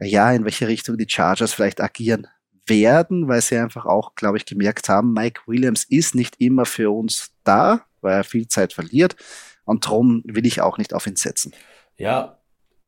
ja, 0.00 0.32
in 0.32 0.44
welche 0.44 0.66
Richtung 0.66 0.98
die 0.98 1.08
Chargers 1.08 1.52
vielleicht 1.52 1.80
agieren 1.80 2.26
werden, 2.66 3.28
weil 3.28 3.40
sie 3.40 3.58
einfach 3.58 3.86
auch, 3.86 4.14
glaube 4.14 4.38
ich, 4.38 4.46
gemerkt 4.46 4.88
haben, 4.88 5.12
Mike 5.12 5.42
Williams 5.46 5.84
ist 5.84 6.14
nicht 6.14 6.40
immer 6.40 6.64
für 6.64 6.90
uns 6.90 7.32
da, 7.44 7.86
weil 8.00 8.14
er 8.14 8.24
viel 8.24 8.48
Zeit 8.48 8.72
verliert. 8.72 9.14
Und 9.64 9.86
darum 9.86 10.22
will 10.24 10.46
ich 10.46 10.60
auch 10.60 10.78
nicht 10.78 10.94
auf 10.94 11.06
ihn 11.06 11.16
setzen. 11.16 11.52
Ja, 11.96 12.38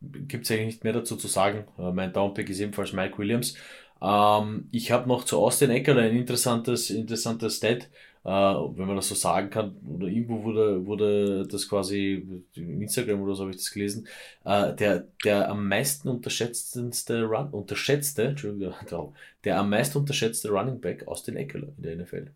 gibt 0.00 0.44
es 0.44 0.50
eigentlich 0.50 0.66
nicht 0.66 0.84
mehr 0.84 0.92
dazu 0.92 1.16
zu 1.16 1.28
sagen. 1.28 1.64
Äh, 1.78 1.92
mein 1.92 2.12
Downpick 2.12 2.48
ist 2.50 2.60
ebenfalls 2.60 2.92
Mike 2.92 3.18
Williams. 3.18 3.54
Ähm, 4.02 4.68
ich 4.72 4.90
habe 4.90 5.08
noch 5.08 5.24
zu 5.24 5.38
Austin 5.38 5.70
Eckler 5.70 6.02
ein 6.02 6.16
interessantes, 6.16 6.90
interessantes 6.90 7.56
Stat, 7.56 7.88
äh, 8.24 8.28
wenn 8.30 8.86
man 8.86 8.96
das 8.96 9.08
so 9.08 9.14
sagen 9.14 9.50
kann. 9.50 9.76
Oder 9.86 10.08
irgendwo 10.08 10.42
wurde, 10.44 10.86
wurde 10.86 11.46
das 11.46 11.68
quasi, 11.68 12.26
in 12.54 12.82
Instagram 12.82 13.22
oder 13.22 13.34
so 13.34 13.42
habe 13.42 13.50
ich 13.50 13.58
das 13.58 13.70
gelesen, 13.70 14.08
äh, 14.44 14.74
der, 14.74 15.08
der 15.24 15.48
am 15.50 15.68
meisten 15.68 16.08
unterschätzteste 16.08 17.24
Run, 17.24 17.50
unterschätzte, 17.50 18.24
Entschuldigung, 18.24 18.74
der 19.44 19.58
am 19.58 19.70
meisten 19.70 19.98
unterschätzte 19.98 20.48
Running 20.48 20.80
Back 20.80 21.06
aus 21.06 21.22
den 21.22 21.36
Eckler 21.36 21.68
in 21.76 21.82
der 21.82 21.96
NFL. 21.96 22.30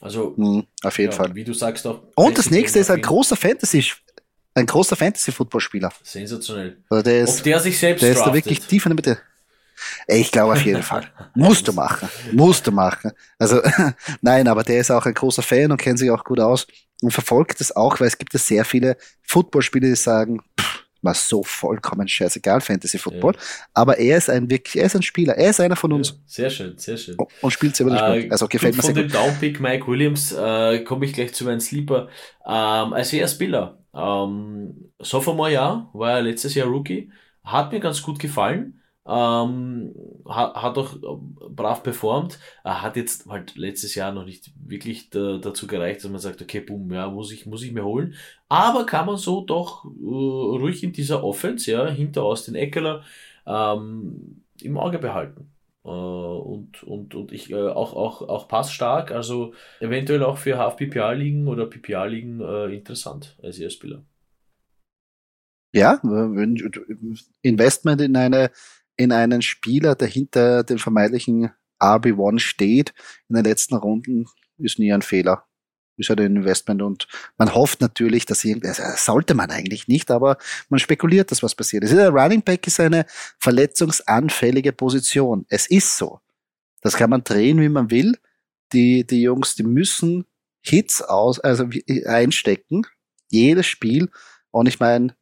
Also, 0.00 0.34
mhm, 0.36 0.64
auf 0.84 0.98
jeden 0.98 1.10
ja, 1.10 1.16
Fall. 1.16 1.34
Wie 1.34 1.42
du 1.42 1.52
sagst 1.52 1.84
auch. 1.84 2.02
Und 2.14 2.38
das 2.38 2.52
nächste 2.52 2.78
ist 2.78 2.88
ein 2.88 3.02
großer 3.02 3.34
Fantasy, 3.34 3.84
ein 4.54 4.66
großer 4.66 4.94
Fantasy-Football-Spieler. 4.94 5.92
Sensationell. 6.04 6.78
Also 6.88 7.02
der 7.02 7.22
ist, 7.22 7.38
Ob 7.38 7.44
der 7.44 7.58
sich 7.58 7.78
selbst 7.78 8.02
Der 8.02 8.12
ist 8.12 8.20
da 8.20 8.32
wirklich 8.32 8.60
tief 8.60 8.86
in 8.86 8.90
der 8.90 8.94
Mitte. 8.94 9.18
Ich 10.06 10.32
glaube 10.32 10.52
auf 10.52 10.62
jeden 10.62 10.82
Fall. 10.82 11.04
Musst 11.34 11.68
du 11.68 11.72
machen. 11.72 12.08
Musst 12.32 12.66
du 12.66 12.72
machen. 12.72 13.12
Also, 13.38 13.60
nein, 14.20 14.48
aber 14.48 14.62
der 14.62 14.80
ist 14.80 14.90
auch 14.90 15.06
ein 15.06 15.14
großer 15.14 15.42
Fan 15.42 15.70
und 15.70 15.80
kennt 15.80 15.98
sich 15.98 16.10
auch 16.10 16.24
gut 16.24 16.40
aus 16.40 16.66
und 17.02 17.12
verfolgt 17.12 17.60
das 17.60 17.74
auch, 17.74 18.00
weil 18.00 18.08
es 18.08 18.18
gibt 18.18 18.32
ja 18.32 18.38
sehr 18.38 18.64
viele 18.64 18.96
Footballspieler, 19.22 19.88
die 19.88 19.96
sagen, 19.96 20.40
pff, 20.58 20.84
war 21.02 21.14
so 21.14 21.42
vollkommen 21.42 22.08
scheißegal, 22.08 22.60
Fantasy 22.60 22.98
Football. 22.98 23.34
Ja. 23.34 23.40
Aber 23.74 23.98
er 23.98 24.18
ist 24.18 24.28
ein 24.30 24.50
wirklich, 24.50 24.76
er 24.76 24.86
ist 24.86 24.96
ein 24.96 25.02
Spieler, 25.02 25.36
er 25.36 25.50
ist 25.50 25.60
einer 25.60 25.76
von 25.76 25.92
uns. 25.92 26.10
Ja, 26.10 26.16
sehr 26.26 26.50
schön, 26.50 26.78
sehr 26.78 26.96
schön. 26.96 27.16
Und 27.40 27.50
spielt 27.50 27.76
selber 27.76 27.94
den 27.94 28.28
äh, 28.28 28.30
Also 28.30 28.48
gefällt 28.48 28.76
mir 28.76 28.82
sehr 28.82 28.94
gut. 28.94 29.12
Von 29.12 29.22
dem 29.22 29.30
Downpick 29.30 29.60
Mike 29.60 29.86
Williams 29.86 30.32
äh, 30.32 30.80
komme 30.80 31.06
ich 31.06 31.12
gleich 31.12 31.34
zu 31.34 31.44
meinem 31.44 31.60
Sleeper. 31.60 32.08
Ähm, 32.44 32.92
als 32.92 33.12
er 33.12 33.28
Spieler, 33.28 33.78
ähm, 33.94 34.92
Sophomore 34.98 35.52
Jahr, 35.52 35.90
war 35.92 36.14
er 36.14 36.22
letztes 36.22 36.54
Jahr 36.54 36.66
Rookie, 36.66 37.12
hat 37.44 37.72
mir 37.72 37.80
ganz 37.80 38.02
gut 38.02 38.18
gefallen. 38.18 38.77
Ähm, 39.08 39.94
hat, 40.28 40.54
hat 40.54 40.78
auch 40.78 40.96
brav 41.50 41.82
performt. 41.82 42.38
Er 42.62 42.82
hat 42.82 42.96
jetzt 42.96 43.26
halt 43.26 43.56
letztes 43.56 43.94
Jahr 43.94 44.12
noch 44.12 44.26
nicht 44.26 44.52
wirklich 44.66 45.08
da, 45.08 45.38
dazu 45.38 45.66
gereicht, 45.66 46.04
dass 46.04 46.10
man 46.10 46.20
sagt, 46.20 46.42
okay, 46.42 46.60
boom, 46.60 46.92
ja, 46.92 47.08
muss 47.08 47.32
ich, 47.32 47.46
muss 47.46 47.62
ich 47.62 47.72
mir 47.72 47.84
holen. 47.84 48.14
Aber 48.50 48.84
kann 48.84 49.06
man 49.06 49.16
so 49.16 49.40
doch 49.44 49.84
äh, 49.86 49.88
ruhig 49.88 50.84
in 50.84 50.92
dieser 50.92 51.24
Offense, 51.24 51.70
ja, 51.70 51.88
hinter 51.88 52.22
Austin 52.22 52.54
Eckler, 52.54 53.02
ähm, 53.46 54.44
im 54.60 54.76
Auge 54.76 54.98
behalten. 54.98 55.50
Äh, 55.84 55.88
und, 55.88 56.82
und, 56.82 57.14
und 57.14 57.32
ich 57.32 57.50
äh, 57.50 57.68
auch, 57.68 57.94
auch, 57.94 58.28
auch 58.28 58.46
passstark, 58.46 59.10
also 59.10 59.54
eventuell 59.80 60.22
auch 60.22 60.36
für 60.36 60.58
Half-PPA-Ligen 60.58 61.48
oder 61.48 61.64
PPA-Ligen 61.66 62.42
äh, 62.42 62.74
interessant 62.74 63.38
als 63.42 63.56
Spieler. 63.72 64.02
Ja, 65.72 66.00
Investment 67.42 68.00
in 68.00 68.16
eine 68.16 68.50
in 68.98 69.12
einen 69.12 69.40
Spieler, 69.40 69.94
der 69.94 70.08
hinter 70.08 70.64
den 70.64 70.78
vermeintlichen 70.78 71.50
RB1 71.80 72.40
steht, 72.40 72.92
in 73.28 73.36
den 73.36 73.44
letzten 73.44 73.76
Runden, 73.76 74.26
ist 74.58 74.78
nie 74.78 74.92
ein 74.92 75.02
Fehler. 75.02 75.44
Ist 75.96 76.10
halt 76.10 76.20
ein 76.20 76.36
Investment 76.36 76.82
und 76.82 77.08
man 77.38 77.54
hofft 77.54 77.80
natürlich, 77.80 78.24
dass 78.26 78.44
irgendwie, 78.44 78.68
also 78.68 78.82
sollte 78.96 79.34
man 79.34 79.50
eigentlich 79.50 79.88
nicht, 79.88 80.10
aber 80.10 80.36
man 80.68 80.78
spekuliert, 80.78 81.30
dass 81.30 81.42
was 81.42 81.54
passiert 81.54 81.82
ist. 81.84 81.92
Der 81.92 82.10
Running 82.10 82.42
Back 82.42 82.66
ist 82.66 82.78
eine 82.78 83.04
verletzungsanfällige 83.38 84.72
Position. 84.72 85.44
Es 85.48 85.66
ist 85.66 85.96
so. 85.96 86.20
Das 86.82 86.96
kann 86.96 87.10
man 87.10 87.24
drehen, 87.24 87.60
wie 87.60 87.68
man 87.68 87.90
will. 87.90 88.16
Die, 88.72 89.04
die 89.06 89.22
Jungs, 89.22 89.56
die 89.56 89.64
müssen 89.64 90.24
Hits 90.60 91.02
aus, 91.02 91.40
also 91.40 91.68
einstecken. 92.06 92.82
Jedes 93.30 93.66
Spiel. 93.66 94.08
Und 94.52 94.68
ich 94.68 94.78
meine, 94.78 95.16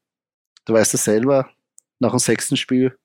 du 0.66 0.74
weißt 0.74 0.92
es 0.92 1.04
selber, 1.04 1.48
nach 1.98 2.10
dem 2.10 2.18
sechsten 2.18 2.58
Spiel 2.58 2.98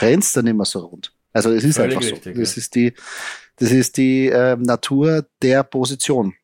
rennst 0.00 0.36
dann 0.36 0.46
immer 0.46 0.64
so 0.64 0.80
rund. 0.80 1.14
Also 1.32 1.50
es 1.50 1.64
ist 1.64 1.76
Völlig 1.76 1.96
einfach 1.96 2.08
so. 2.08 2.14
Richtig, 2.14 2.36
das 2.36 2.56
ja. 2.56 2.60
ist 2.60 2.74
die, 2.74 2.92
das 3.56 3.70
ist 3.70 3.96
die 3.96 4.28
äh, 4.28 4.56
Natur 4.56 5.26
der 5.40 5.62
Position. 5.62 6.34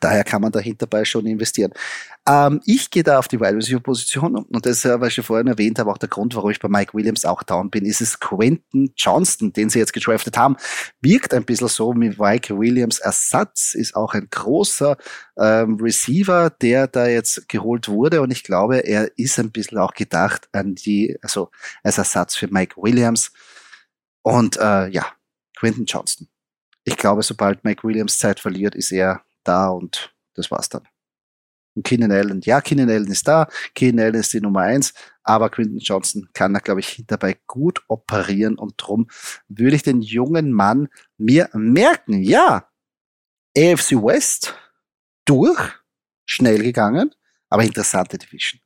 Daher 0.00 0.22
kann 0.22 0.42
man 0.42 0.52
dahinter 0.52 0.86
bei 0.86 1.04
schon 1.04 1.26
investieren. 1.26 1.72
Ähm, 2.28 2.60
ich 2.66 2.90
gehe 2.90 3.02
da 3.02 3.18
auf 3.18 3.26
die 3.26 3.40
Wide 3.40 3.56
Receiver 3.56 3.80
Position 3.80 4.36
und 4.36 4.66
das, 4.66 4.84
äh, 4.84 5.00
was 5.00 5.16
ich 5.16 5.24
vorhin 5.24 5.46
erwähnt 5.46 5.78
habe, 5.78 5.90
auch 5.90 5.96
der 5.96 6.10
Grund, 6.10 6.34
warum 6.36 6.50
ich 6.50 6.60
bei 6.60 6.68
Mike 6.68 6.92
Williams 6.92 7.24
auch 7.24 7.42
down 7.42 7.70
bin, 7.70 7.86
ist 7.86 8.02
es 8.02 8.20
Quentin 8.20 8.92
Johnston, 8.96 9.52
den 9.52 9.70
sie 9.70 9.78
jetzt 9.78 9.94
gedraftet 9.94 10.36
haben, 10.36 10.56
wirkt 11.00 11.32
ein 11.32 11.44
bisschen 11.44 11.68
so 11.68 11.94
wie 11.94 12.14
Mike 12.18 12.58
Williams 12.58 12.98
Ersatz, 12.98 13.74
ist 13.74 13.96
auch 13.96 14.12
ein 14.12 14.28
großer 14.30 14.98
ähm, 15.38 15.76
Receiver, 15.80 16.50
der 16.50 16.86
da 16.86 17.06
jetzt 17.06 17.48
geholt 17.48 17.88
wurde 17.88 18.20
und 18.20 18.30
ich 18.30 18.44
glaube, 18.44 18.80
er 18.80 19.10
ist 19.16 19.38
ein 19.38 19.50
bisschen 19.50 19.78
auch 19.78 19.94
gedacht 19.94 20.48
an 20.52 20.74
die, 20.74 21.16
also 21.22 21.50
als 21.82 21.96
Ersatz 21.96 22.36
für 22.36 22.48
Mike 22.48 22.76
Williams 22.76 23.32
und 24.22 24.58
äh, 24.58 24.88
ja, 24.88 25.06
Quentin 25.58 25.86
Johnston. 25.86 26.28
Ich 26.84 26.96
glaube, 26.96 27.22
sobald 27.22 27.64
Mike 27.64 27.84
Williams 27.84 28.18
Zeit 28.18 28.38
verliert, 28.38 28.74
ist 28.74 28.92
er 28.92 29.22
da 29.48 29.68
und 29.70 30.14
das 30.34 30.50
war's 30.50 30.68
dann. 30.68 30.82
Und 31.74 31.84
Keenan 31.84 32.12
Allen, 32.12 32.40
ja, 32.42 32.60
Keenan 32.60 32.90
Allen 32.90 33.10
ist 33.10 33.28
da, 33.28 33.48
Keenan 33.74 34.06
Allen 34.06 34.14
ist 34.16 34.32
die 34.32 34.40
Nummer 34.40 34.62
eins, 34.62 34.94
aber 35.22 35.48
Quinton 35.48 35.78
Johnson 35.78 36.28
kann 36.32 36.52
da, 36.52 36.60
glaube 36.60 36.80
ich, 36.80 37.04
dabei 37.06 37.38
gut 37.46 37.82
operieren 37.88 38.56
und 38.56 38.74
drum 38.76 39.08
würde 39.48 39.76
ich 39.76 39.82
den 39.82 40.02
jungen 40.02 40.52
Mann 40.52 40.88
mir 41.18 41.48
merken, 41.52 42.22
ja, 42.22 42.68
AFC 43.56 43.92
West 43.92 44.54
durch, 45.24 45.60
schnell 46.24 46.62
gegangen, 46.62 47.14
aber 47.48 47.62
interessante 47.62 48.18
Division. 48.18 48.60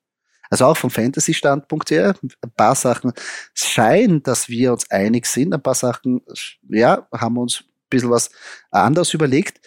Also 0.52 0.66
auch 0.66 0.76
vom 0.76 0.90
Fantasy-Standpunkt 0.90 1.90
her, 1.90 2.14
ein 2.22 2.50
paar 2.50 2.74
Sachen 2.74 3.12
scheinen, 3.54 4.22
dass 4.22 4.48
wir 4.48 4.72
uns 4.72 4.90
einig 4.90 5.26
sind, 5.26 5.54
ein 5.54 5.62
paar 5.62 5.74
Sachen, 5.74 6.20
ja, 6.68 7.08
haben 7.12 7.34
wir 7.36 7.40
uns 7.40 7.62
ein 7.62 7.88
bisschen 7.88 8.10
was 8.10 8.30
anders 8.70 9.14
überlegt. 9.14 9.66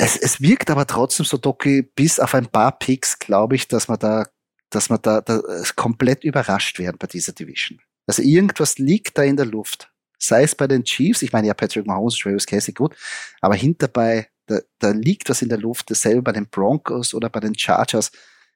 Es, 0.00 0.16
es 0.16 0.40
wirkt 0.40 0.70
aber 0.70 0.86
trotzdem 0.86 1.26
so, 1.26 1.36
Doki, 1.36 1.82
bis 1.82 2.20
auf 2.20 2.34
ein 2.34 2.46
paar 2.46 2.78
Picks, 2.78 3.18
glaube 3.18 3.56
ich, 3.56 3.66
dass 3.66 3.88
man 3.88 3.98
da, 3.98 4.26
dass 4.70 4.90
man 4.90 5.00
da, 5.02 5.20
da 5.20 5.42
komplett 5.74 6.22
überrascht 6.22 6.78
werden 6.78 6.96
bei 6.98 7.08
dieser 7.08 7.32
Division. 7.32 7.80
Also 8.06 8.22
irgendwas 8.22 8.78
liegt 8.78 9.18
da 9.18 9.22
in 9.22 9.36
der 9.36 9.46
Luft. 9.46 9.92
Sei 10.18 10.44
es 10.44 10.54
bei 10.54 10.66
den 10.66 10.84
Chiefs, 10.84 11.22
ich 11.22 11.32
meine 11.32 11.48
ja 11.48 11.54
Patrick 11.54 11.86
Mahomes, 11.86 12.16
Travis 12.16 12.46
Casey, 12.46 12.72
gut, 12.72 12.96
aber 13.40 13.56
hinterbei, 13.56 14.28
da, 14.46 14.60
da 14.78 14.90
liegt 14.90 15.28
was 15.28 15.42
in 15.42 15.48
der 15.48 15.58
Luft, 15.58 15.90
dasselbe 15.90 16.22
bei 16.22 16.32
den 16.32 16.48
Broncos 16.48 17.12
oder 17.12 17.28
bei 17.28 17.40
den 17.40 17.56
Chargers. 17.58 18.10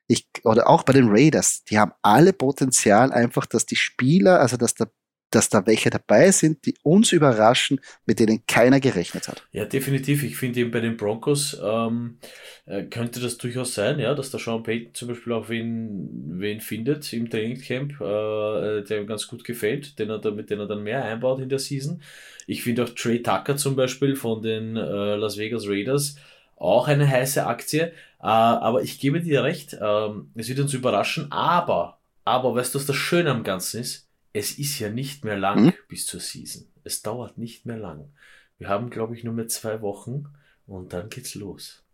Ich, 0.07 0.27
oder 0.45 0.69
auch 0.69 0.85
bei 0.85 0.93
den 0.93 1.09
Raiders, 1.09 1.65
die 1.65 1.79
haben 1.79 1.93
alle 2.03 2.33
Potenzial 2.33 3.13
einfach, 3.13 3.47
dass 3.47 3.67
die 3.67 3.77
Spieler, 3.77 4.41
also 4.41 4.57
dass 4.57 4.75
der 4.75 4.91
dass 5.35 5.49
da 5.49 5.67
welche 5.67 5.91
dabei 5.91 6.31
sind, 6.31 6.65
die 6.67 6.75
uns 6.83 7.13
überraschen, 7.13 7.81
mit 8.07 8.21
denen 8.21 8.45
keiner 8.47 8.81
gerechnet 8.81 9.29
hat. 9.29 9.43
Ja, 9.53 9.65
definitiv. 9.65 10.23
Ich 10.23 10.37
finde 10.37 10.61
eben 10.61 10.71
bei 10.71 10.81
den 10.81 10.97
Broncos 10.97 11.61
ähm, 11.63 12.19
äh, 12.67 12.85
könnte 12.85 13.21
das 13.21 13.39
durchaus 13.39 13.75
sein, 13.75 13.99
ja, 13.99 14.15
dass 14.15 14.31
der 14.31 14.41
Sean 14.41 14.63
Payton 14.63 14.95
zum 14.95 15.09
Beispiel 15.09 15.33
auch 15.33 15.49
wen, 15.49 16.09
wen 16.39 16.61
findet 16.61 17.13
im 17.13 17.29
Trainingcamp, 17.29 18.01
äh, 18.01 18.83
der 18.83 19.01
ihm 19.01 19.07
ganz 19.07 19.27
gut 19.27 19.45
gefällt, 19.45 19.99
den 19.99 20.11
er 20.11 20.19
dann, 20.19 20.37
mit 20.37 20.51
dem 20.51 20.61
er 20.61 20.67
dann 20.67 20.83
mehr 20.83 21.05
einbaut 21.05 21.41
in 21.41 21.49
der 21.49 21.59
Season. 21.59 22.03
Ich 22.47 22.63
finde 22.63 22.85
auch 22.85 22.91
Trey 22.91 23.23
Tucker 23.23 23.57
zum 23.57 23.77
Beispiel 23.77 24.17
von 24.17 24.43
den 24.43 24.77
äh, 24.77 25.17
Las 25.17 25.39
Vegas 25.39 25.67
Raiders 25.67 26.17
auch 26.63 26.89
eine 26.89 27.09
heiße 27.09 27.45
Aktie. 27.45 27.93
Äh, 28.21 28.27
aber 28.27 28.83
ich 28.83 29.01
gebe 29.01 29.21
dir 29.21 29.43
recht, 29.43 29.77
ähm, 29.81 30.31
es 30.35 30.49
wird 30.49 30.61
uns 30.61 30.75
überraschen, 30.75 31.31
aber, 31.33 31.99
aber 32.25 32.55
weißt 32.55 32.75
du, 32.75 32.79
was 32.79 32.87
das 32.87 32.97
Schöne 32.97 33.31
am 33.31 33.43
Ganzen 33.43 33.81
ist? 33.81 34.09
Es 34.33 34.59
ist 34.59 34.79
ja 34.79 34.89
nicht 34.89 35.25
mehr 35.25 35.37
lang 35.37 35.67
hm? 35.67 35.73
bis 35.89 36.07
zur 36.07 36.21
Season. 36.21 36.67
Es 36.85 37.03
dauert 37.03 37.39
nicht 37.39 37.67
mehr 37.67 37.77
lang. 37.77 38.13
Wir 38.59 38.69
haben, 38.69 38.91
glaube 38.91 39.17
ich, 39.17 39.25
nur 39.25 39.35
mehr 39.35 39.49
zwei 39.49 39.81
Wochen 39.83 40.25
und 40.67 40.93
dann 40.93 41.11
geht's 41.11 41.35
los. 41.35 41.85